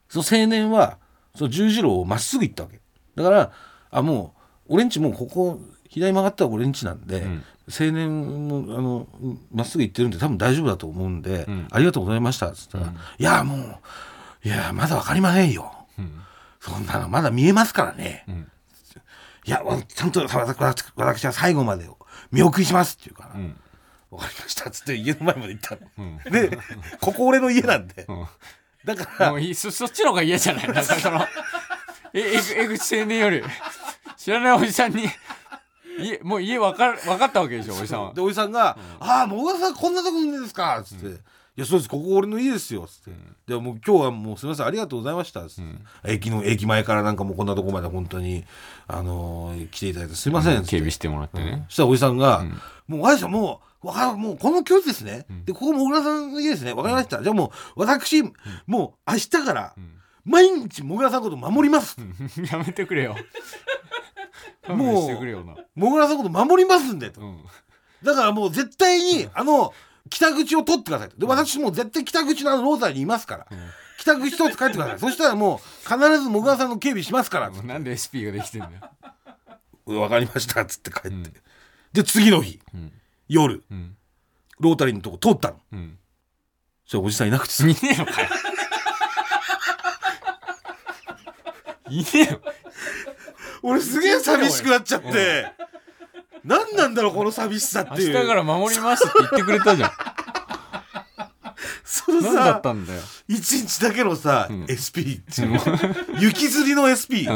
[0.08, 1.00] その青年は
[1.36, 2.80] その十字路をまっすぐ行ったわけ。
[3.16, 3.52] だから
[3.90, 4.36] あも
[4.68, 7.44] う俺んちもうここ左曲がったら俺んちなんで、ん。
[7.72, 9.08] 青年もあの
[9.52, 11.68] まっすぐ行ってるんで多分大丈夫だと思うんで、ん。
[11.72, 13.80] ありがとうございましたっつったら、いやもう
[14.44, 15.74] いやまだ分かりませんよ。
[15.98, 16.22] うん。
[16.60, 18.48] そんなのまだ見えますからね、ん
[19.46, 21.90] いやわちゃんと私は最後まで
[22.32, 23.56] 見送りしますって言うから、うん。
[24.12, 24.70] わかりました。
[24.70, 26.32] っつって家の前まで行ったの、うん。
[26.32, 26.58] で
[27.00, 28.28] ここ俺の家なんで、うん。
[28.86, 30.68] だからもういいそそっちの方が嫌じゃない？
[30.68, 31.22] なんかその
[32.14, 33.44] ええ江口青年より
[34.18, 35.04] 知らないおじさんに
[36.00, 38.14] 家もう家分かる分かったわけでしょおじさんは。
[38.14, 41.12] でおじさんが「ああもう小川さんこんなとこにいるんですか」っつって「い
[41.58, 41.90] やそうです。
[41.90, 43.20] ここ俺の家ですよ」っつって
[43.50, 44.66] 「でもう今日はもうすみません。
[44.68, 45.42] ありがとうございました」
[46.06, 48.46] 駅の駅前からなんかもうこんなとこまで本当に
[48.88, 51.66] あのー来ていただいてすいません」警備してもらってね。
[51.68, 52.46] そしたらおじさんが
[52.88, 56.74] 「もうあれさんもうわかもうこの距離ですね、でここも小倉さんの家ですね。
[56.74, 58.22] わかりました、じゃあもう私、
[58.68, 59.74] もう明日から
[60.26, 61.96] 毎日もぐらさんのこと守ります、
[62.52, 63.16] やめてくれよ。
[64.68, 65.12] もう
[65.76, 67.38] もぐらさんのこと守りますんでと、うん。
[68.04, 69.74] だからもう絶対に、あの
[70.10, 71.18] 北口を取ってくださいと。
[71.18, 73.48] で私もう絶対北口のあのロータリーにいますから、
[73.98, 75.00] 北口取って帰ってください。
[75.00, 77.50] そしたらもう必ずもぐらさんの警備しますから。
[77.50, 80.00] もうなんで SP ができてんだよ。
[80.00, 81.24] わかりましたっつって帰って、ん。
[81.94, 82.92] で次の日、ん。
[83.28, 83.96] 夜うん。
[84.60, 85.60] ロータリーのとこ通ったの。
[85.72, 85.98] うん。
[86.86, 87.64] そしたらおじさんいなくてさ。
[87.64, 88.30] いねえのかよ。
[91.90, 92.42] いねえよ
[93.62, 95.52] 俺すげえ寂しくなっちゃって、
[96.44, 98.14] 何なんだろうこの寂しさっていう。
[98.14, 99.92] 明日から守りますって言ってくれたじゃん。
[101.84, 103.02] その何だっさたんだよ。
[103.28, 104.66] 一日だけのさ、ん。
[104.70, 105.60] SP っていう
[106.20, 107.26] 雪吊りの SP、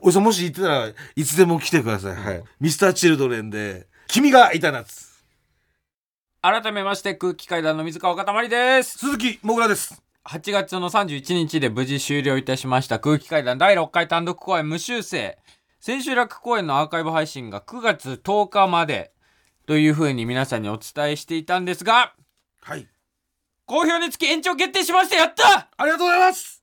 [0.00, 5.12] おじさんもし行ってたらいつでも来てください、はい、ミスターチルドレンで「君がいた夏。
[6.42, 8.98] 改めまして空気階段の水川かたまりです。
[8.98, 10.02] 鈴木もぐらです。
[10.24, 12.98] 8月の31日で無事終了いたしました。
[12.98, 15.38] 空気階段第6回単独公演無修正
[15.84, 19.10] 千秋楽公演のアーカイブ配信が9月10日まで
[19.66, 22.14] というふうに皆さんにお伝えしていたんですが
[22.60, 22.86] はい。
[23.66, 25.68] 好評につき延長決定しましたやった！
[25.76, 26.62] ありがとうございます。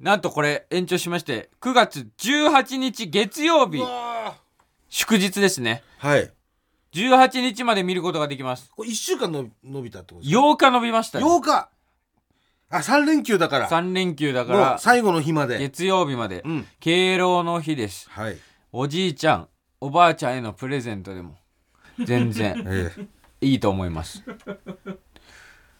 [0.00, 4.36] なんとこれ延長しまして9月18日月曜日うわ
[4.88, 5.82] 祝日ですね。
[6.00, 6.32] ーはい。
[6.94, 8.70] 18日まで見ることができます。
[8.74, 11.24] これ1週間の伸びたってことですか？8日伸びましたね。
[11.26, 11.68] 8日
[12.72, 13.68] あ3連休だから。
[13.68, 15.58] 3連休だかもうら最後の日まで。
[15.58, 16.40] 月曜日まで。
[16.44, 16.66] うん。
[16.80, 18.08] 敬老の日です。
[18.08, 18.38] はい。
[18.72, 21.36] おじいちゃんおばあちゃんへのプレゼントでも。
[22.02, 22.64] 全然。
[22.66, 23.46] ええ。
[23.46, 24.22] いいと思います。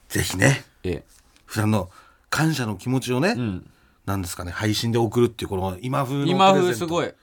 [0.08, 0.64] ぜひね。
[0.84, 1.02] え
[1.46, 1.90] 普段の
[2.28, 3.70] 感謝の気持ちをね、えうん。
[4.04, 6.74] なんですかね配信で送るっていうこの今風の今プレゼント。
[6.74, 7.14] 風すごい。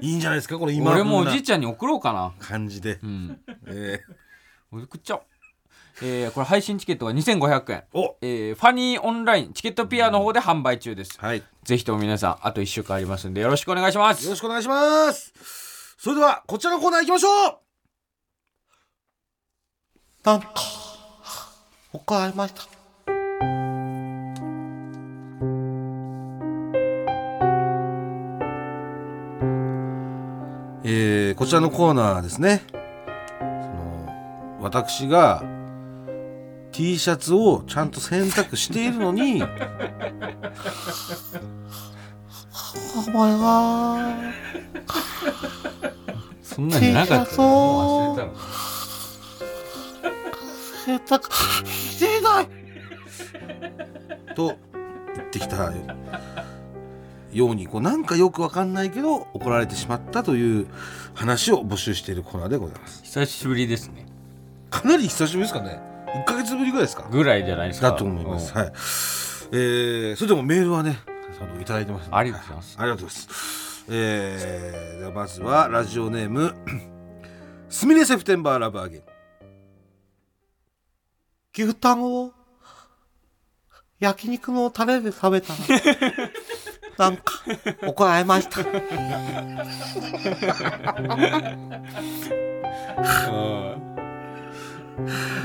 [0.00, 2.32] いいんじゃないですかこの今俺もおじいちゃんに送ろうかな。
[2.38, 3.38] 感じで、うん。
[3.66, 4.00] え。
[4.72, 5.22] 送っちゃおう
[6.04, 7.84] えー、これ配信チケットが2500円。
[7.94, 8.16] ーお。
[8.20, 11.16] えー、ファニーオンラインチケットピアの方で販売中です。
[11.20, 11.38] はい。
[11.38, 14.28] よぜひとも皆さんあと1週間ありますんでよろしくお願いします。
[14.28, 15.32] ろしくお願いします。
[15.98, 17.58] それではこちらのコーナー行きましょう。
[20.24, 20.48] なんか
[21.92, 22.62] 怒られました？
[30.84, 32.62] えーこちらのコーナーはですね。
[32.68, 32.74] そ
[33.46, 35.42] の私が
[36.72, 39.42] T シャツをちゃんと洗濯しているのに。
[42.94, 44.22] お前が
[46.42, 47.42] そんなんじゃなかった。
[47.42, 48.26] よもう忘れた。
[48.26, 48.34] の
[50.84, 51.32] 洗濯
[51.66, 52.48] していない
[54.34, 54.56] と
[55.14, 55.72] 言ってきた
[57.32, 60.66] ようにこうなんかよくわかんないけど怒られてしまったという
[61.14, 63.02] 話を募集しているコーナーでございます。
[63.04, 64.06] 久しぶりですね。
[64.70, 67.04] かなり久しぶりですかね1ヶ月ぶりぐらいですか？
[67.10, 67.90] ぐらいじゃないですか。
[67.92, 68.72] だと思います、うんはい。
[68.72, 70.98] えー、それでもメールはね
[71.60, 72.76] いただいてますありがとうございます。
[72.78, 73.84] ありがとうございます。
[73.90, 76.54] えー、ではまずはラジオネーム
[77.68, 79.02] スミレセプテンバーラブアゲン。
[81.54, 82.32] 牛タンを
[83.98, 85.58] 焼肉のタレで食べたら
[87.10, 87.22] なんか
[87.86, 88.60] 怒られました。
[88.60, 88.66] い い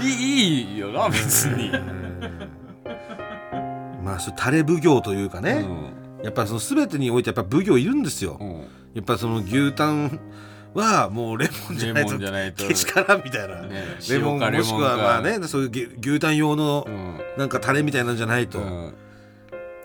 [0.01, 1.71] いいよな別に、
[4.03, 5.65] まあそれタレ奉行というかね、
[6.23, 8.59] やっぱりその全てにおいてやっぱ奉行いるんですよ、うん。
[8.93, 10.19] やっぱりその牛タン
[10.73, 17.19] はもうレモンじゃないとけしからんみたいな、ねレモンもしくはまあねそういう牛牛タン用のうん。
[17.37, 18.93] なんかタレみたいなんじゃないと、うん。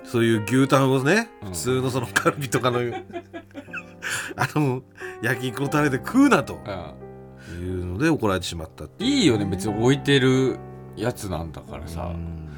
[0.04, 1.48] そういう牛タンをね、うん。
[1.50, 2.80] 普通のそのカルビとかの
[4.36, 4.82] あの
[5.22, 6.60] 焼肉のタレで食うなと。
[6.66, 7.11] うん
[7.54, 9.10] いうので怒られてしまったっていう。
[9.10, 9.44] いいよね。
[9.44, 10.58] 別に置いてる
[10.96, 12.12] やつなんだからさ。
[12.14, 12.48] うん。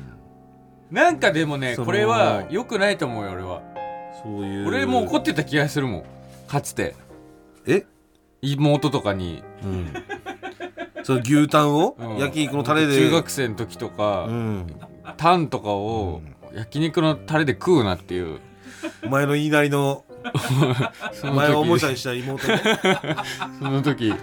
[0.91, 3.63] なんかでもねこれは良くないと思うよ俺は。
[4.23, 4.69] そういう。
[4.69, 6.05] 俺も怒ってた気がするもん。
[6.47, 6.95] かつて。
[7.67, 7.87] え、
[8.43, 9.43] 妹とかに。
[9.63, 9.93] うん、
[11.03, 11.97] その牛タンを？
[11.99, 12.17] うん。
[12.19, 14.67] 焼肉のタレで、中学生の時とかうん、
[15.17, 16.23] タンとかを
[16.55, 18.41] 焼肉のタレで食うなっていう。
[19.03, 20.05] お前の言いなりの
[21.35, 22.63] 前をおもちゃ時にした妹ね、
[23.59, 24.15] その時、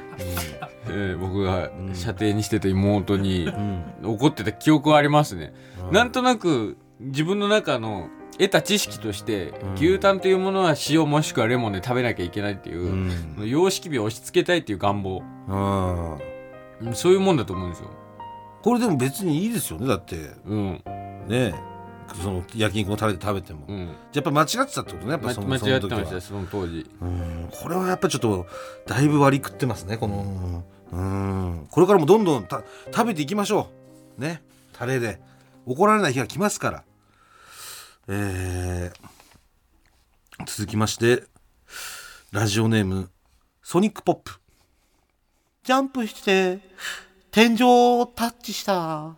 [0.88, 1.92] えー僕がん。
[1.94, 3.84] 射程にしてた妹にうん。
[4.04, 5.54] 怒ってた記憶はありますね、
[5.88, 5.94] うん。
[5.94, 9.74] なんとなく自分の中の得た知識として、うん。
[9.76, 12.80] 牛タンというものは塩もしくはレモンで食べなきゃいけないっていう
[13.40, 13.50] う、ん。
[13.50, 15.22] 様式美を押し付けたいっていう願望。
[15.48, 17.92] うんそういうもんだと思うんですよ。
[18.64, 20.16] これでも別にいいですよねだって。
[20.46, 20.84] うん。
[21.28, 21.54] ね
[22.16, 23.90] その焼肉のタレで食べても、うん。
[24.14, 26.06] やっぱ間違ってたってことねやっぱまその間違ってまその時は。
[26.06, 26.90] したよその当時。
[27.02, 27.50] うん。
[27.52, 28.48] これはやっぱちょっと
[28.88, 31.68] だいぶ割り食ってますねこのうん。
[31.70, 33.70] これからもどんどんた食べていきましょ
[34.18, 34.22] う。
[34.22, 34.42] ね。
[34.74, 35.20] タレで。
[35.66, 36.84] 怒られない日が来ますから。
[38.08, 39.12] えー
[40.48, 41.24] 続きまして
[42.32, 43.12] ラジオネーム
[43.62, 44.32] ソニックポップ。
[45.64, 46.60] ジャンプして
[47.30, 49.16] 天井をタッチした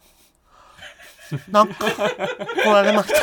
[1.52, 3.14] なんか怒られました。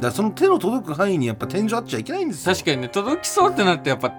[0.00, 2.54] だからその手の届く範囲にやっぱ天井あっちゃいけないんですよ。
[2.54, 4.10] 確かにね届きそうってなってやっぱ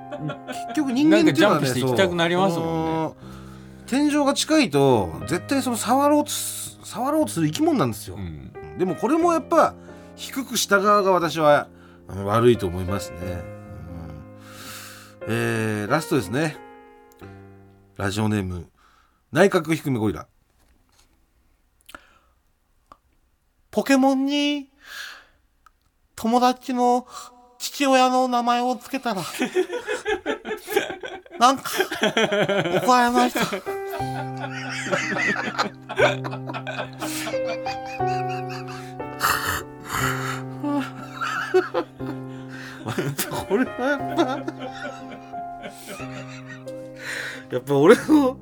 [0.47, 3.13] 結局人間っていうのはねなんかジャンプしていきたくなりますもんね。
[3.87, 8.51] 天井が近いと絶対その触ろうとす触ろうとする生き物なんですよ、うん。
[8.77, 9.73] でもこれもやっぱ
[10.15, 11.67] 低くした側が私は
[12.07, 13.50] うん悪いと思いますね、うん
[15.27, 16.57] えーラストですね。
[17.97, 18.67] ラジオネーム
[19.31, 20.25] 内閣低めゴリラ。
[23.69, 24.69] ポケモンに
[26.15, 27.07] 友達の
[27.59, 29.21] 父親の名前をつけたら
[31.39, 31.63] なんか
[32.83, 33.45] 怒られました。
[43.47, 43.99] これはやっ
[44.45, 44.50] ぱ
[47.51, 48.37] やっぱ俺の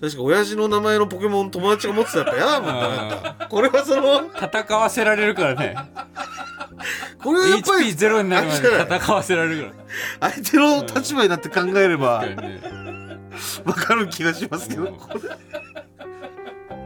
[0.00, 3.06] 確か親父の名前のポケモン友達が持ってたらやっぱ嫌だもんなな。
[3.06, 5.76] んかこれはその戦わせられるからね。
[7.22, 9.74] これはやっぱり HP ゼロになるまで戦わせられるか
[10.32, 12.60] 相手の立場になって考えればら、ね、
[13.64, 14.82] わかる気がしますけど。
[14.84, 14.98] うん。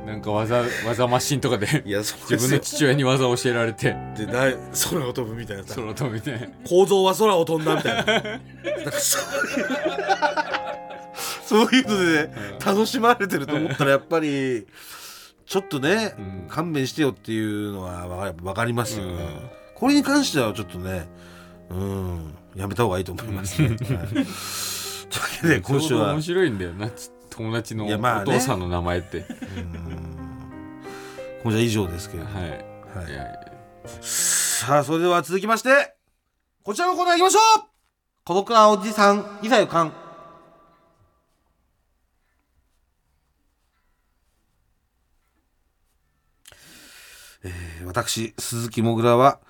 [0.07, 3.97] なんか技技マシンとかでいやそう自分の父親に技を教えられて。
[4.17, 4.53] でな
[4.91, 5.63] 空を飛ぶみたいな。
[5.65, 8.05] さ空を飛びて構造は空を飛んだみたいな。
[8.05, 8.31] なん
[8.85, 9.67] かそういう
[11.47, 12.31] そういうので
[12.65, 14.67] 楽しまれてると思ったらやっぱり
[15.47, 16.47] ちょっとね、うん。
[16.49, 19.51] 勘弁してよっていうのはわかりますよ、うん。
[19.75, 21.07] これに関してはちょっとね
[21.71, 24.05] うんやめた方がいいと思いますね、はい、というわ
[25.41, 26.91] けで今週は面白いんだよな。
[26.91, 27.89] ち友達のお
[28.25, 29.27] 父さんの名前って、うん。
[31.45, 32.57] 今週は以上ですけれども、はい、はい。
[34.01, 35.95] さあそれでは続きまして
[36.65, 37.63] こちらのコーナー行きましょう。
[38.25, 39.93] 孤独なおじさんいざよかん
[47.87, 49.41] 私鈴木もぐらは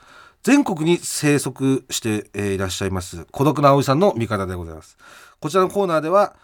[0.42, 4.96] 全国に生息して、えーいらっしゃいます孤独なおじさんの味方でございます。
[5.40, 6.36] こちらのコーナーでは、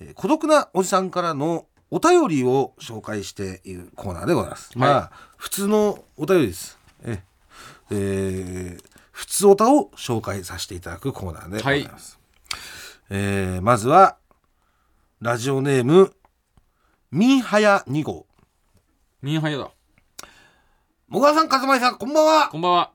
[0.00, 6.78] えー孤独なおじさんからのお便りを紹介しているコーナーでございます、まあ普通のお便りです。
[7.02, 7.22] え
[7.90, 12.20] えー普通おたを紹介させていただくコーナーでございます、
[13.10, 14.16] えーまずは
[15.20, 16.12] ラジオネーム
[17.10, 18.26] ミンハヤ2号。
[19.22, 19.70] ミンハヤだ
[21.08, 22.48] もがさん、かずまいさん、こんばんは。
[22.48, 22.90] こんばんは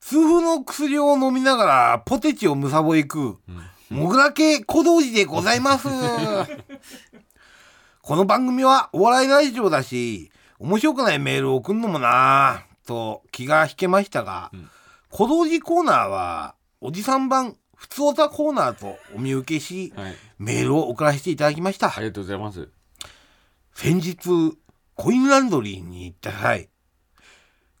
[0.00, 3.38] 痛風の薬を飲みながらポテチをむさぼり食う、
[3.88, 5.88] もぐら系小道寺でございます。
[8.02, 14.68] この番組はお笑いラジオだし、面白くないメールを送るのもなぁ、と気が引けましたが、ん
[15.08, 21.86] 小道寺コーナーは、おじさん版普通おたコーナーとお見受けし、はいメールを送らせていただきました。
[21.88, 22.68] ありがとうございます
[23.74, 24.58] 先日
[24.94, 26.68] コインランドリーに行った際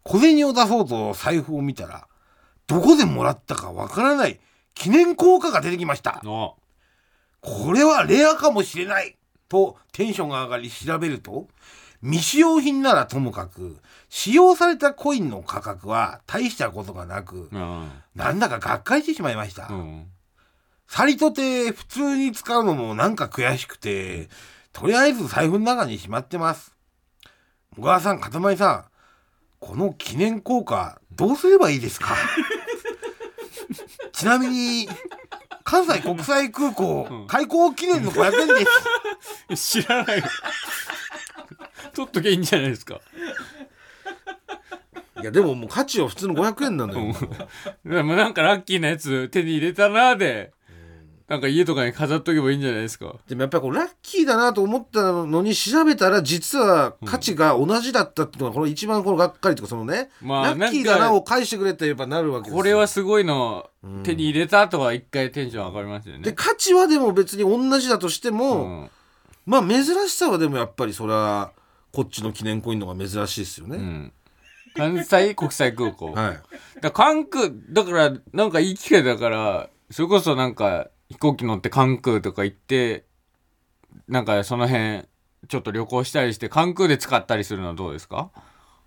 [0.02, 2.06] 小銭を出そうと財布を見たら
[2.66, 4.40] どこでもらったかわからない
[4.74, 6.20] 記念硬貨が出てきました。
[6.22, 6.56] の
[7.40, 9.16] これはレアかもしれない。
[9.48, 11.48] とテンションが上がり調べると
[12.02, 13.78] 未使用品ならともかく
[14.08, 17.90] 使用されたコインの価格は大したことがなくうん。
[18.14, 20.06] なんだかがっかりしてしまいました、うん。
[20.86, 24.28] さりとて普通に使うのもなんか悔しくて
[24.72, 26.74] とりあえず財布の中にしまってます。
[27.76, 28.89] 小川さんかたまりさん
[29.60, 32.16] この記念硬貨どうすればいいですか？
[34.12, 34.88] ちなみに
[35.64, 38.48] 関西国際空港うん開港記念の500円
[39.48, 39.80] です。
[39.82, 40.22] 知らない。
[41.94, 43.00] 取っときゃいいんじゃないですか。
[45.20, 47.14] いやでももう価値は普通の500円なんだよ、
[47.84, 50.52] でもなんかラッキーなやつ手に入れたなーで
[51.30, 53.14] なんか家とかに飾っとけばいいんじゃないですか。
[53.28, 62.56] でもやっぱりこうラッキーだなと思ったのに調べたら実は価値が同じだったっていうのがこれ一番このがっかりとかそのね、まあラッキーだなを返してくれってやっぱなるわけですよ。
[62.56, 66.24] これはすごいのうん手に入れたとは一回テンション上がりますよね。
[66.24, 68.90] で価値はでも別に同じだとしてうも、ん。
[69.46, 71.52] まあ珍しさはでもやっぱりそれは
[71.92, 74.12] こっちの記念コインの方が珍しいですよね、うん。
[74.74, 76.10] 関西国際空港。
[76.10, 76.14] はい。
[76.16, 76.40] だか
[76.82, 83.04] ら関空だからなんかいい機会だからそれこそなんか飛行機乗って関空とか行って
[84.08, 85.04] なんかその辺
[85.48, 88.30] ちょっと旅行したりして関空で使ったりするのはどうですか？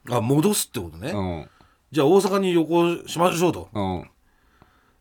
[0.10, 1.50] あ戻すってことね、うん。
[1.92, 3.70] じゃあ大阪に旅行しましょうと。
[3.74, 4.10] うん。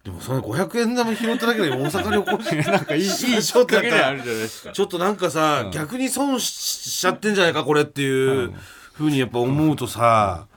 [0.05, 4.73] でもその500円玉拾っただけで大阪旅行し なんかいいいいきちょっとっかけであるじゃないですか。
[4.73, 5.71] ちょっとなんかさ、うん。
[5.71, 8.53] 逆に損ししちゃってんじゃないかこれっていう
[8.93, 10.49] ふうにやっぱ思うとさ、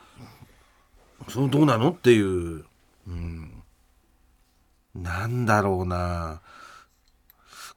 [1.28, 2.66] そのどうなのっていう、
[3.07, 3.63] うん、
[4.95, 6.41] なんだろうな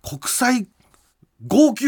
[0.03, 0.69] 国際
[1.47, 1.87] 号泣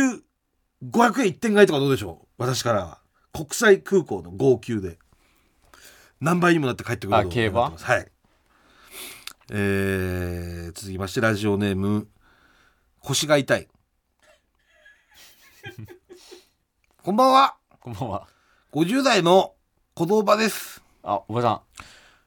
[0.84, 2.26] 500円一点買いとかどうでしょう？
[2.38, 2.98] 私からは。
[3.32, 4.98] 国際空港の号泣で。
[6.20, 7.60] 何倍にもなって帰ってくるとあ競馬？
[7.66, 7.84] 思ってます。
[7.86, 8.08] はい。
[9.52, 12.08] えー、続きましてラジオネーム
[13.00, 13.68] 腰が痛い。
[17.02, 17.56] こんばんは。
[17.80, 18.28] こんばんは。
[18.72, 19.54] 50代の
[19.94, 20.82] 子供場です。
[21.02, 21.62] あおばさ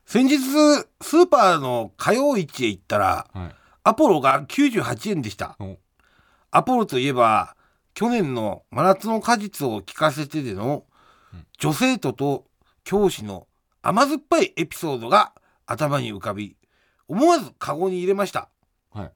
[0.06, 5.56] 先日スーパーの火曜市へ行ったらんはいアポロが98円でした。
[5.60, 5.78] お。
[6.52, 7.56] アポロといえば
[7.94, 10.86] 去年の真夏の果実を聞かせてでの
[11.34, 11.46] うん。
[11.58, 12.46] 女生徒と
[12.84, 13.48] 教師の
[13.82, 15.34] 甘酸っぱいエピソードが
[15.66, 16.56] 頭に浮かび
[17.08, 18.50] 思わずカゴに入れました。
[18.94, 19.12] はい。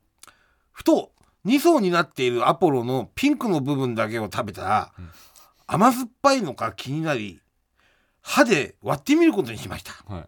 [0.71, 1.11] ふと
[1.45, 5.09] 2層になっているアポロのピンクの部分だけを食べたら、うん。
[5.67, 7.41] 甘酸っぱいのか気になり
[8.21, 9.93] 歯で割ってみることにしました。
[10.13, 10.25] はい。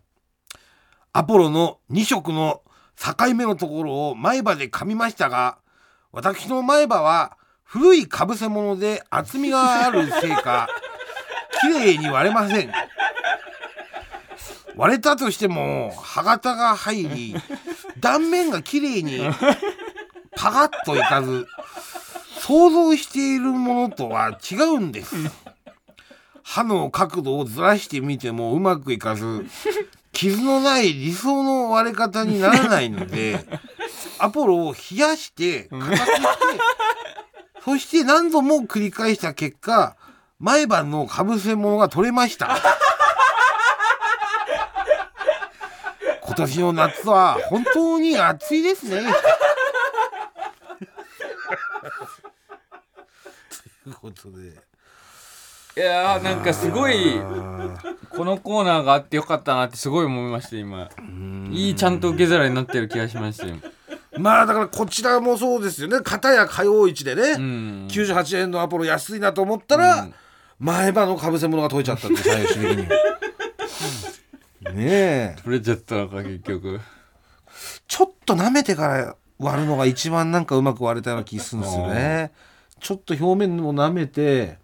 [1.12, 2.62] アポロの2色の
[3.00, 5.58] 境目のところを前歯で噛みましたが
[6.12, 10.68] 私の前歯は古いかぶせ物で厚みがあるせいか
[11.62, 12.72] 綺麗に割れません。
[14.76, 17.36] 割れたとしても歯型が入り
[18.00, 19.20] 断面が綺麗に
[20.38, 21.45] パカッといかず
[22.39, 25.16] 想像しているものとは違うんです。
[26.43, 29.45] 歯の角度をずらしてみてもうまくいかず
[30.20, 33.39] 傷のない理想の割れ方にならないので
[34.20, 36.11] アポロを冷やして硬くして
[37.63, 39.95] そして何度も繰り返した結果
[40.38, 42.57] 前歯のかぶせ物が取れました。
[46.24, 49.01] 今年の夏は本当に暑いですね。
[53.84, 54.53] ということで
[55.80, 57.22] いやーなんかすごい
[58.10, 60.90] このコーナーがあってよかったなってすごい思いました今。
[61.52, 63.56] いいちゃんと受け皿になってる気がしましたよ。
[64.18, 66.02] まあだからこちらもそうですよね。
[66.02, 67.88] 片や火曜市でね、うん。
[67.90, 70.14] 98円のアポロ安いなと思ったら、うん。
[70.60, 72.88] 前歯のかぶせ物が取れちゃったって最終的に。
[74.76, 75.36] ねえ。
[75.42, 76.82] 取れちゃったのか結局。
[77.88, 82.34] ちょっと舐めてから割るのが一番なんかうまく割れたような気するんですよね。
[82.82, 84.59] ちょっと表面も舐めて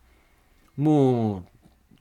[0.78, 1.46] もう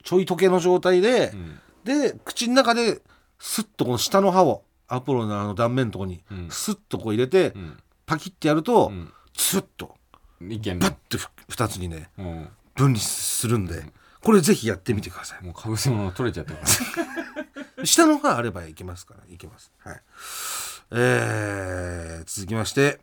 [0.03, 1.59] ちょい溶けの状態で、ん。
[1.83, 3.01] で口の中で
[3.39, 6.47] スッとこの下の歯をアポロのあの断面のとこにうん。
[6.49, 7.77] スッとこう入れて、うん。
[8.05, 9.11] パキッてやると、うん。
[9.35, 9.95] スッと
[10.39, 12.49] バッてふ2つにねうん。
[12.75, 13.85] 分離するんで
[14.21, 15.43] これぜひやってみてください。
[15.43, 16.59] もうかぶせ物取れちゃったか
[17.79, 19.71] ら下の歯あればいけますからいけます。
[19.79, 20.01] はい。
[20.91, 22.99] えー、続きまして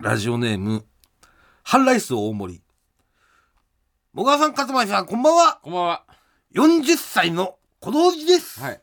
[0.00, 0.84] ラジオネーム
[1.62, 2.62] ハンライス大盛り
[4.18, 5.60] 小川さん勝間さんこんばんは。
[5.62, 6.04] こんばんは。
[6.54, 8.80] 40歳の小道寺です、はい。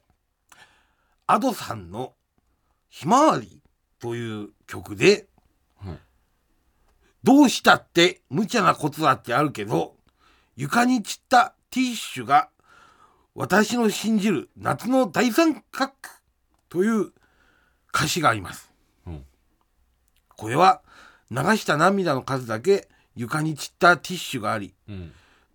[1.26, 2.14] アドさんの
[2.88, 3.60] 「ひまわり」
[4.00, 5.28] という曲で、
[5.78, 6.00] はい。
[7.24, 9.96] どうしたって無茶なことだってあるけど
[10.56, 12.50] 床に散ったティッシュが
[13.34, 15.94] 私の信じる夏の大三角
[16.70, 17.12] という
[17.92, 18.72] 歌詞があります、
[19.08, 19.26] うん。
[20.38, 20.84] これは
[21.32, 25.12] 流した涙の数だけ床に散ったティッシュがありうん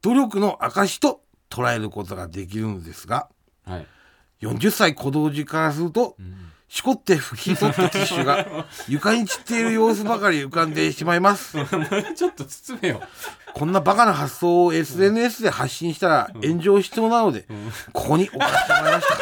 [0.08, 3.28] 努力の証と捉えることができるのですが
[3.66, 3.86] はい、
[4.40, 6.52] 40歳小道寺からするとうん。
[6.70, 11.56] しこって拭き取ったティッシュが 床に散っている様子ばかり浮かんでしまいます。
[12.14, 13.00] ちょっと包めよ。
[13.54, 17.46] こんなバカな発想を SNS で発信したら炎上しそうなので、
[17.94, 19.16] ここに置かせてもらいました。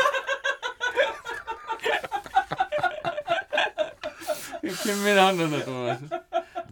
[4.82, 6.02] 賢明な判断だと思います。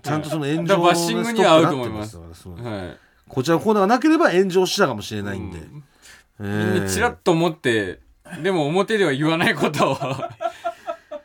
[0.03, 2.11] ちゃんとその炎だ上のバッシングには合うと思います。
[2.11, 2.65] ストップになってます。
[2.65, 3.04] からはい
[3.35, 5.85] こちらのコーナーがなければ炎上したかもしれないんで、うん。
[6.39, 6.81] えみー。
[6.81, 7.99] んなチラッと思って
[8.45, 9.99] でも表では言わないことを。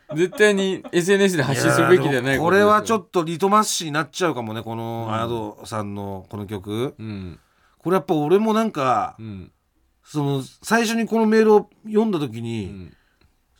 [0.15, 5.13] 絶対に SNS で発信するべきではないこれはちょっっとリトマス紙になっちゃうかもねこのうん。
[5.13, 7.39] アドさんのこの曲、とうん。
[7.77, 9.51] これやっぱ俺もなんかうん。
[10.03, 12.93] その最初にこのメールを読んだ時うに、ん。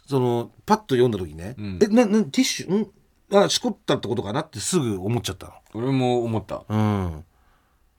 [0.08, 1.80] そのパッと読んだ時ね、うん。
[1.84, 2.88] えななティッシュん？
[3.32, 6.56] あしこったってことかなってすぐ思っちゃった俺も思った。
[6.56, 7.26] のうん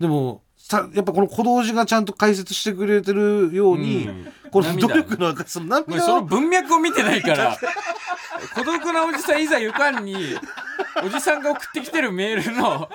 [0.01, 4.33] でもさやっぱこの小道寺がちゃんと解説してくれてるように、うん。
[4.51, 7.57] この努涙力の証そのお前その文脈を見てないから。
[8.55, 10.17] 孤独なおじさんいざ行かんに
[11.05, 12.89] おじさんが送ってきてるメールの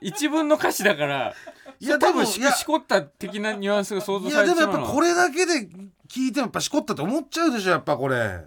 [0.00, 1.34] 一文の歌詞だから
[1.78, 4.72] いや多分でもいやししこった的なニュアンスが想像いされてしまうの。
[4.72, 5.68] やでもやっぱこれだけで
[6.08, 8.40] 聞いてもやっぱしこったって思っちゃうでしょやっぱこれ。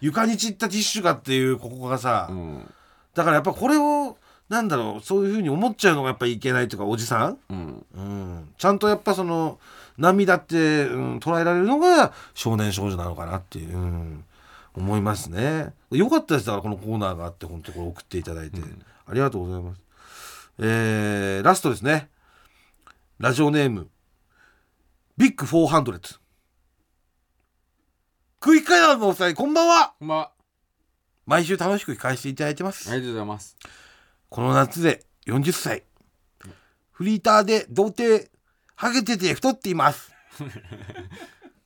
[0.00, 2.74] 床に散ったティッシュがっていうここがさ、うん。
[3.14, 4.16] だからやっぱこれを
[4.52, 7.86] なんだろうそういうふうに思っちゃうのがやっぱいけないというかおじさん、うん。
[7.94, 9.58] うん、ちゃんとやっぱその
[9.96, 14.24] 涙って、うん、捉えられるのが少年少女なのかなっていう、うん、
[14.74, 15.72] 思いますね。
[15.90, 16.46] よかったです。
[16.46, 18.82] だからこのコーナーがあって本当これ送っていただいて、うん。
[19.06, 19.80] ありがとうございます。
[20.58, 22.10] えー、ラストですね。
[23.18, 23.88] ラジオネーム
[25.16, 26.18] ビッグ400
[28.38, 29.94] 空気階段のお二人こんばんは。
[29.98, 30.32] まあ
[31.24, 32.90] 毎週楽しく聞かせていただいてます。
[32.90, 33.56] ありがとうございます
[34.32, 35.82] この夏で40歳。
[36.90, 38.30] フリーターで童貞、
[38.74, 40.10] ハゲてて太っています。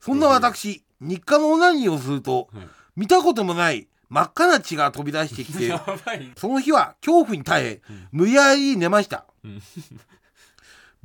[0.00, 5.70] そんな私、日課のオナニーをすると、はい見たこともない真っ赤な血が飛び出してきて
[6.34, 9.26] その日は恐怖に耐え、無理やり寝ました。
[9.44, 9.62] うん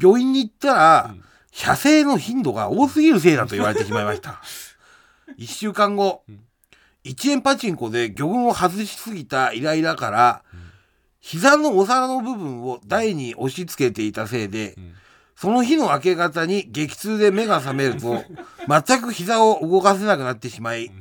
[0.01, 4.41] 病院に行ったら、うん射精の頻度が多すぎるせいだと言われてしまいました。
[5.38, 6.43] 一週間後、うん
[7.03, 10.43] 1円パチンコで魚群を外しすぎたイライラから、
[11.22, 14.93] 膝のお皿の部分を台に押し付けていたせいで、ん
[15.41, 18.24] その日の明け方に激痛で目が覚めると、
[18.69, 20.91] 全く膝を動かせなくなってしまい、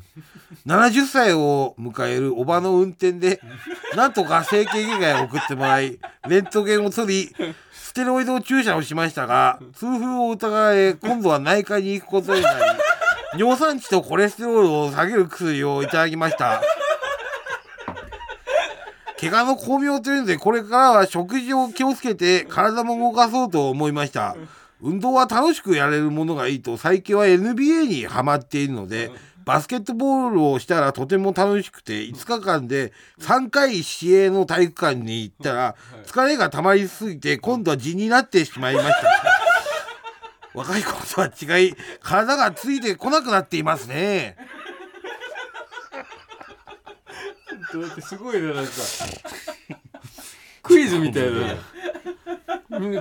[0.67, 3.43] 70歳を迎えるおばの運転で、
[3.97, 12.61] なんとか整形外科へ送ってもらい、レントゲンを取り、ステロイド注射をしましたが、痛風を疑われ、今度は内科に行くことになり、
[13.37, 16.63] 尿酸値とコレステロールを下げる薬をいただきました。
[19.21, 24.35] 怪我の巧妙というので、これからは食事を気をつけて体も動かそうと思いました。
[24.81, 29.11] 運動は楽しくやれるものがいいと、最近は NBA にハマっているので、
[29.45, 38.95] バスケットボールをしたらとても楽しくて、5日間で3回市営の体育館に行ったら、疲れが溜まりすぎて、今度は痔になってしまいました。
[40.55, 44.37] 若い頃とは違い、体がついてこなくなっていますね。
[47.61, 48.71] ってすごいねなんか。
[50.63, 51.57] クイズみたいな。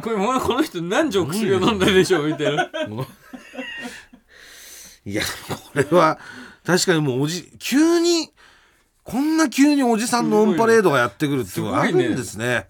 [0.02, 2.70] これこの人何錠薬を飲んだでしょうみたいな。
[5.06, 6.20] いや、これは、
[6.66, 8.32] 確かにもうおじ、急に、
[9.04, 12.68] こんな急におじさんのオンパレードがやってくるっていうのがあるんですね。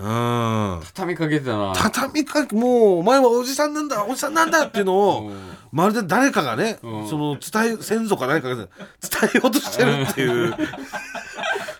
[0.00, 0.80] うん。
[0.82, 1.72] 畳みかけてたな。
[1.74, 5.38] 畳みかけ、もう、お前はおじさんなんだ、おじさんなんだっていうのを、うん。
[5.72, 7.08] まるで誰かがね、うん。
[7.08, 8.68] その伝え、先祖か誰かが伝
[9.34, 10.54] えようとしてるっていう、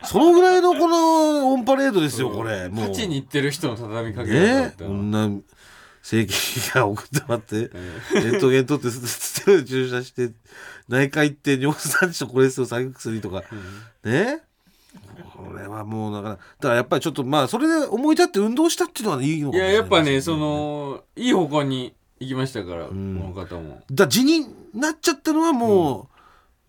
[0.05, 2.69] そのぐらいのこのオンパレードですよ、これ。
[2.69, 2.89] もう。
[2.89, 5.31] 立ちに行ってる人の畳みかけねこんな
[6.03, 6.33] 正規
[6.75, 7.71] が送ってもらって、
[8.15, 10.31] レントゲン取ってスステロイド注射して
[10.89, 13.45] 内科行って尿酸値とコレステロール下げる薬とか、
[14.05, 14.43] ね
[15.51, 22.89] これはもうだからだからやっぱりちょっとまあそれで思い立って運動したっていうのはいいのかもしれないいややっぱねそのいい方向に行きましたから、ん。
[22.89, 23.81] この方も。
[23.91, 26.11] だ地になっちゃったのはも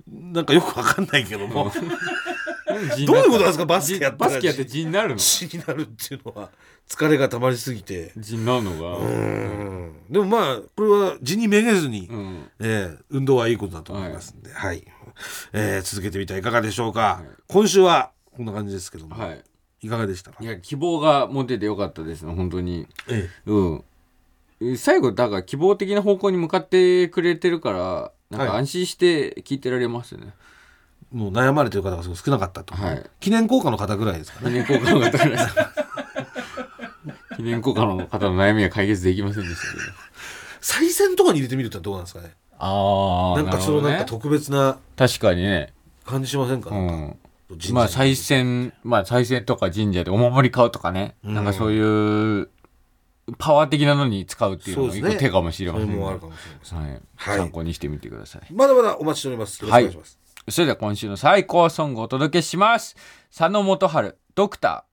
[0.07, 1.69] う、なんかよくわかんないけども、
[3.05, 3.65] どういうことなんですか？
[3.65, 4.29] バスケやったら。
[4.31, 5.17] バスケやって地になるの？
[5.17, 6.49] 血になるっていうのは
[6.87, 8.13] 疲れが溜まりすぎて。
[8.17, 9.93] 地になるのがうん。
[10.09, 12.49] でもまあこれは地にめげずに、うん。
[12.59, 14.87] えー運動はいいことだと思いますんで、はい、
[15.51, 19.43] えー続けてみてはいかがでしょうか、今週はこんな感じですけども、はい。
[19.81, 20.43] い、かがでしたか？
[20.43, 22.23] いや希望が持ててよかったです。
[22.23, 22.87] ね本当に。
[23.09, 23.83] えうん。
[24.77, 28.61] 最後だから希望的な方向に向かってくれてるからなんかはい。
[28.61, 30.33] 安心して聞いてられますね、
[31.13, 33.09] えもう悩まれてる方がすごい少なかったと、はい。
[33.19, 34.63] 記念硬貨の方ぐらいですかね。
[34.65, 35.47] 記念交換が取れない
[37.35, 39.83] 記キリンコカの方の悩みは解決できませんでしたけど。
[40.61, 42.33] 再選とかに入れてみるってどうなんですかね？
[42.59, 45.73] あなんかそのなんか特別な確かにね。
[46.05, 47.17] 感じしませんか、うなん
[47.71, 51.33] まあ再選まあ再選とか神社でお守り買うとかね、うん。
[51.33, 52.49] なんかそういう
[53.37, 55.95] パワー的なのに使うっていうのも一個手かもしれそませんね。
[55.95, 56.91] れもあるかもしれません、はい。
[57.15, 57.37] はい。
[57.37, 58.53] 参考にしてみてください。
[58.53, 59.63] まだまだお待ちしております。
[59.63, 62.95] よろしくお願いします、それでは今週の最高ソングをお届けします。
[63.35, 64.85] 佐野元春ドクタ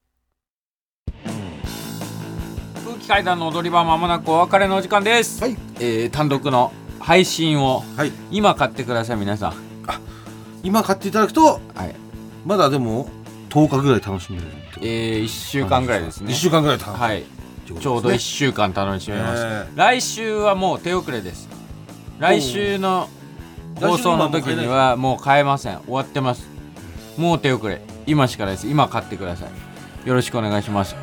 [1.25, 2.83] ー。
[2.85, 5.57] 空気階段の踊り場まもなくお別れのお時間です、はい。
[5.79, 8.11] えー単独の配信をはい。
[8.31, 9.53] 今買ってください皆さん。
[10.61, 11.95] 今買っていただくとはい
[12.45, 13.09] まだでも
[13.49, 14.45] 10日ぐらい楽しめる
[14.81, 16.31] えー、1週間ぐらいですね。
[16.31, 16.99] 1週間ぐらい楽しめる。
[17.01, 17.21] はい。
[17.21, 17.29] って
[17.69, 21.49] ことちょうど1です週間楽しめます、え来週はもう手遅れです。
[22.19, 23.09] 来週の
[23.75, 25.79] 放送の時にはもう買えません。
[25.81, 26.47] 終わってます。
[27.17, 27.81] もう手遅れ。
[28.05, 28.67] 今しかないです。
[28.67, 29.47] 今買ってくださ
[30.05, 30.07] い。
[30.07, 30.95] よろしくお願いします。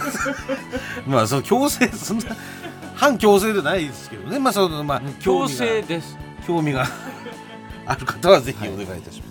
[1.06, 2.24] まあその強制そんな
[2.94, 4.38] 反強制でないですけどね。
[4.38, 6.16] まあそのまあ強制です、
[6.46, 6.86] 興味が
[7.86, 9.29] ある方はぜひお願いいたします、はい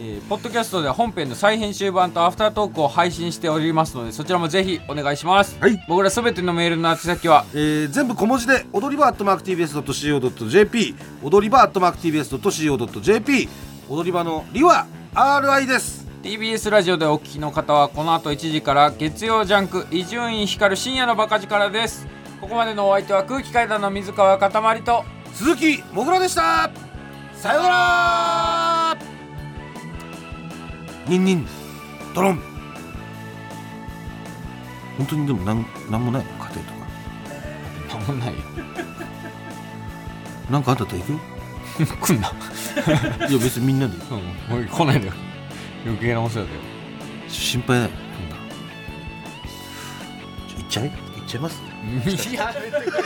[0.00, 5.84] えーポッドキャストでは本編の再編集版とアフタートークを配信しておりますのでそちらもぜひお願いします、はい。
[5.88, 7.44] 僕らすべてのメールの宛先は？
[7.52, 13.48] えー全部小文字で踊り場 atmarktvs.co.jp 踊り場 atmarktvs.co.jp
[13.88, 16.06] 踊り場のりは RI です。
[16.22, 22.06] TBS ラジオでお聞きの方はこの後1時から月曜ジャンク伊集院光る深夜のバカ力です。
[22.40, 26.70] ここまでのお相手は空気階段の水川かたまりと鈴木もぐらでした。
[27.34, 28.77] さようなら
[31.08, 31.46] ニンニン。
[32.14, 32.40] ドロン。
[34.98, 36.58] 本当にでもなんなんもないの家庭とか。
[37.88, 38.34] たまんないよ。
[40.50, 41.12] なんかあったら行く？
[41.12, 41.18] よ
[42.00, 42.28] 来んな、
[43.28, 43.94] いや別にみんなで。
[43.94, 45.12] うん、もう来ないでよ。
[45.84, 46.60] 余計なお世話だよ。
[47.28, 47.90] 心配だよ。
[48.16, 48.36] そんな
[50.58, 51.62] 行っちゃい行っちゃいます？
[52.30, 53.02] いやめてくれ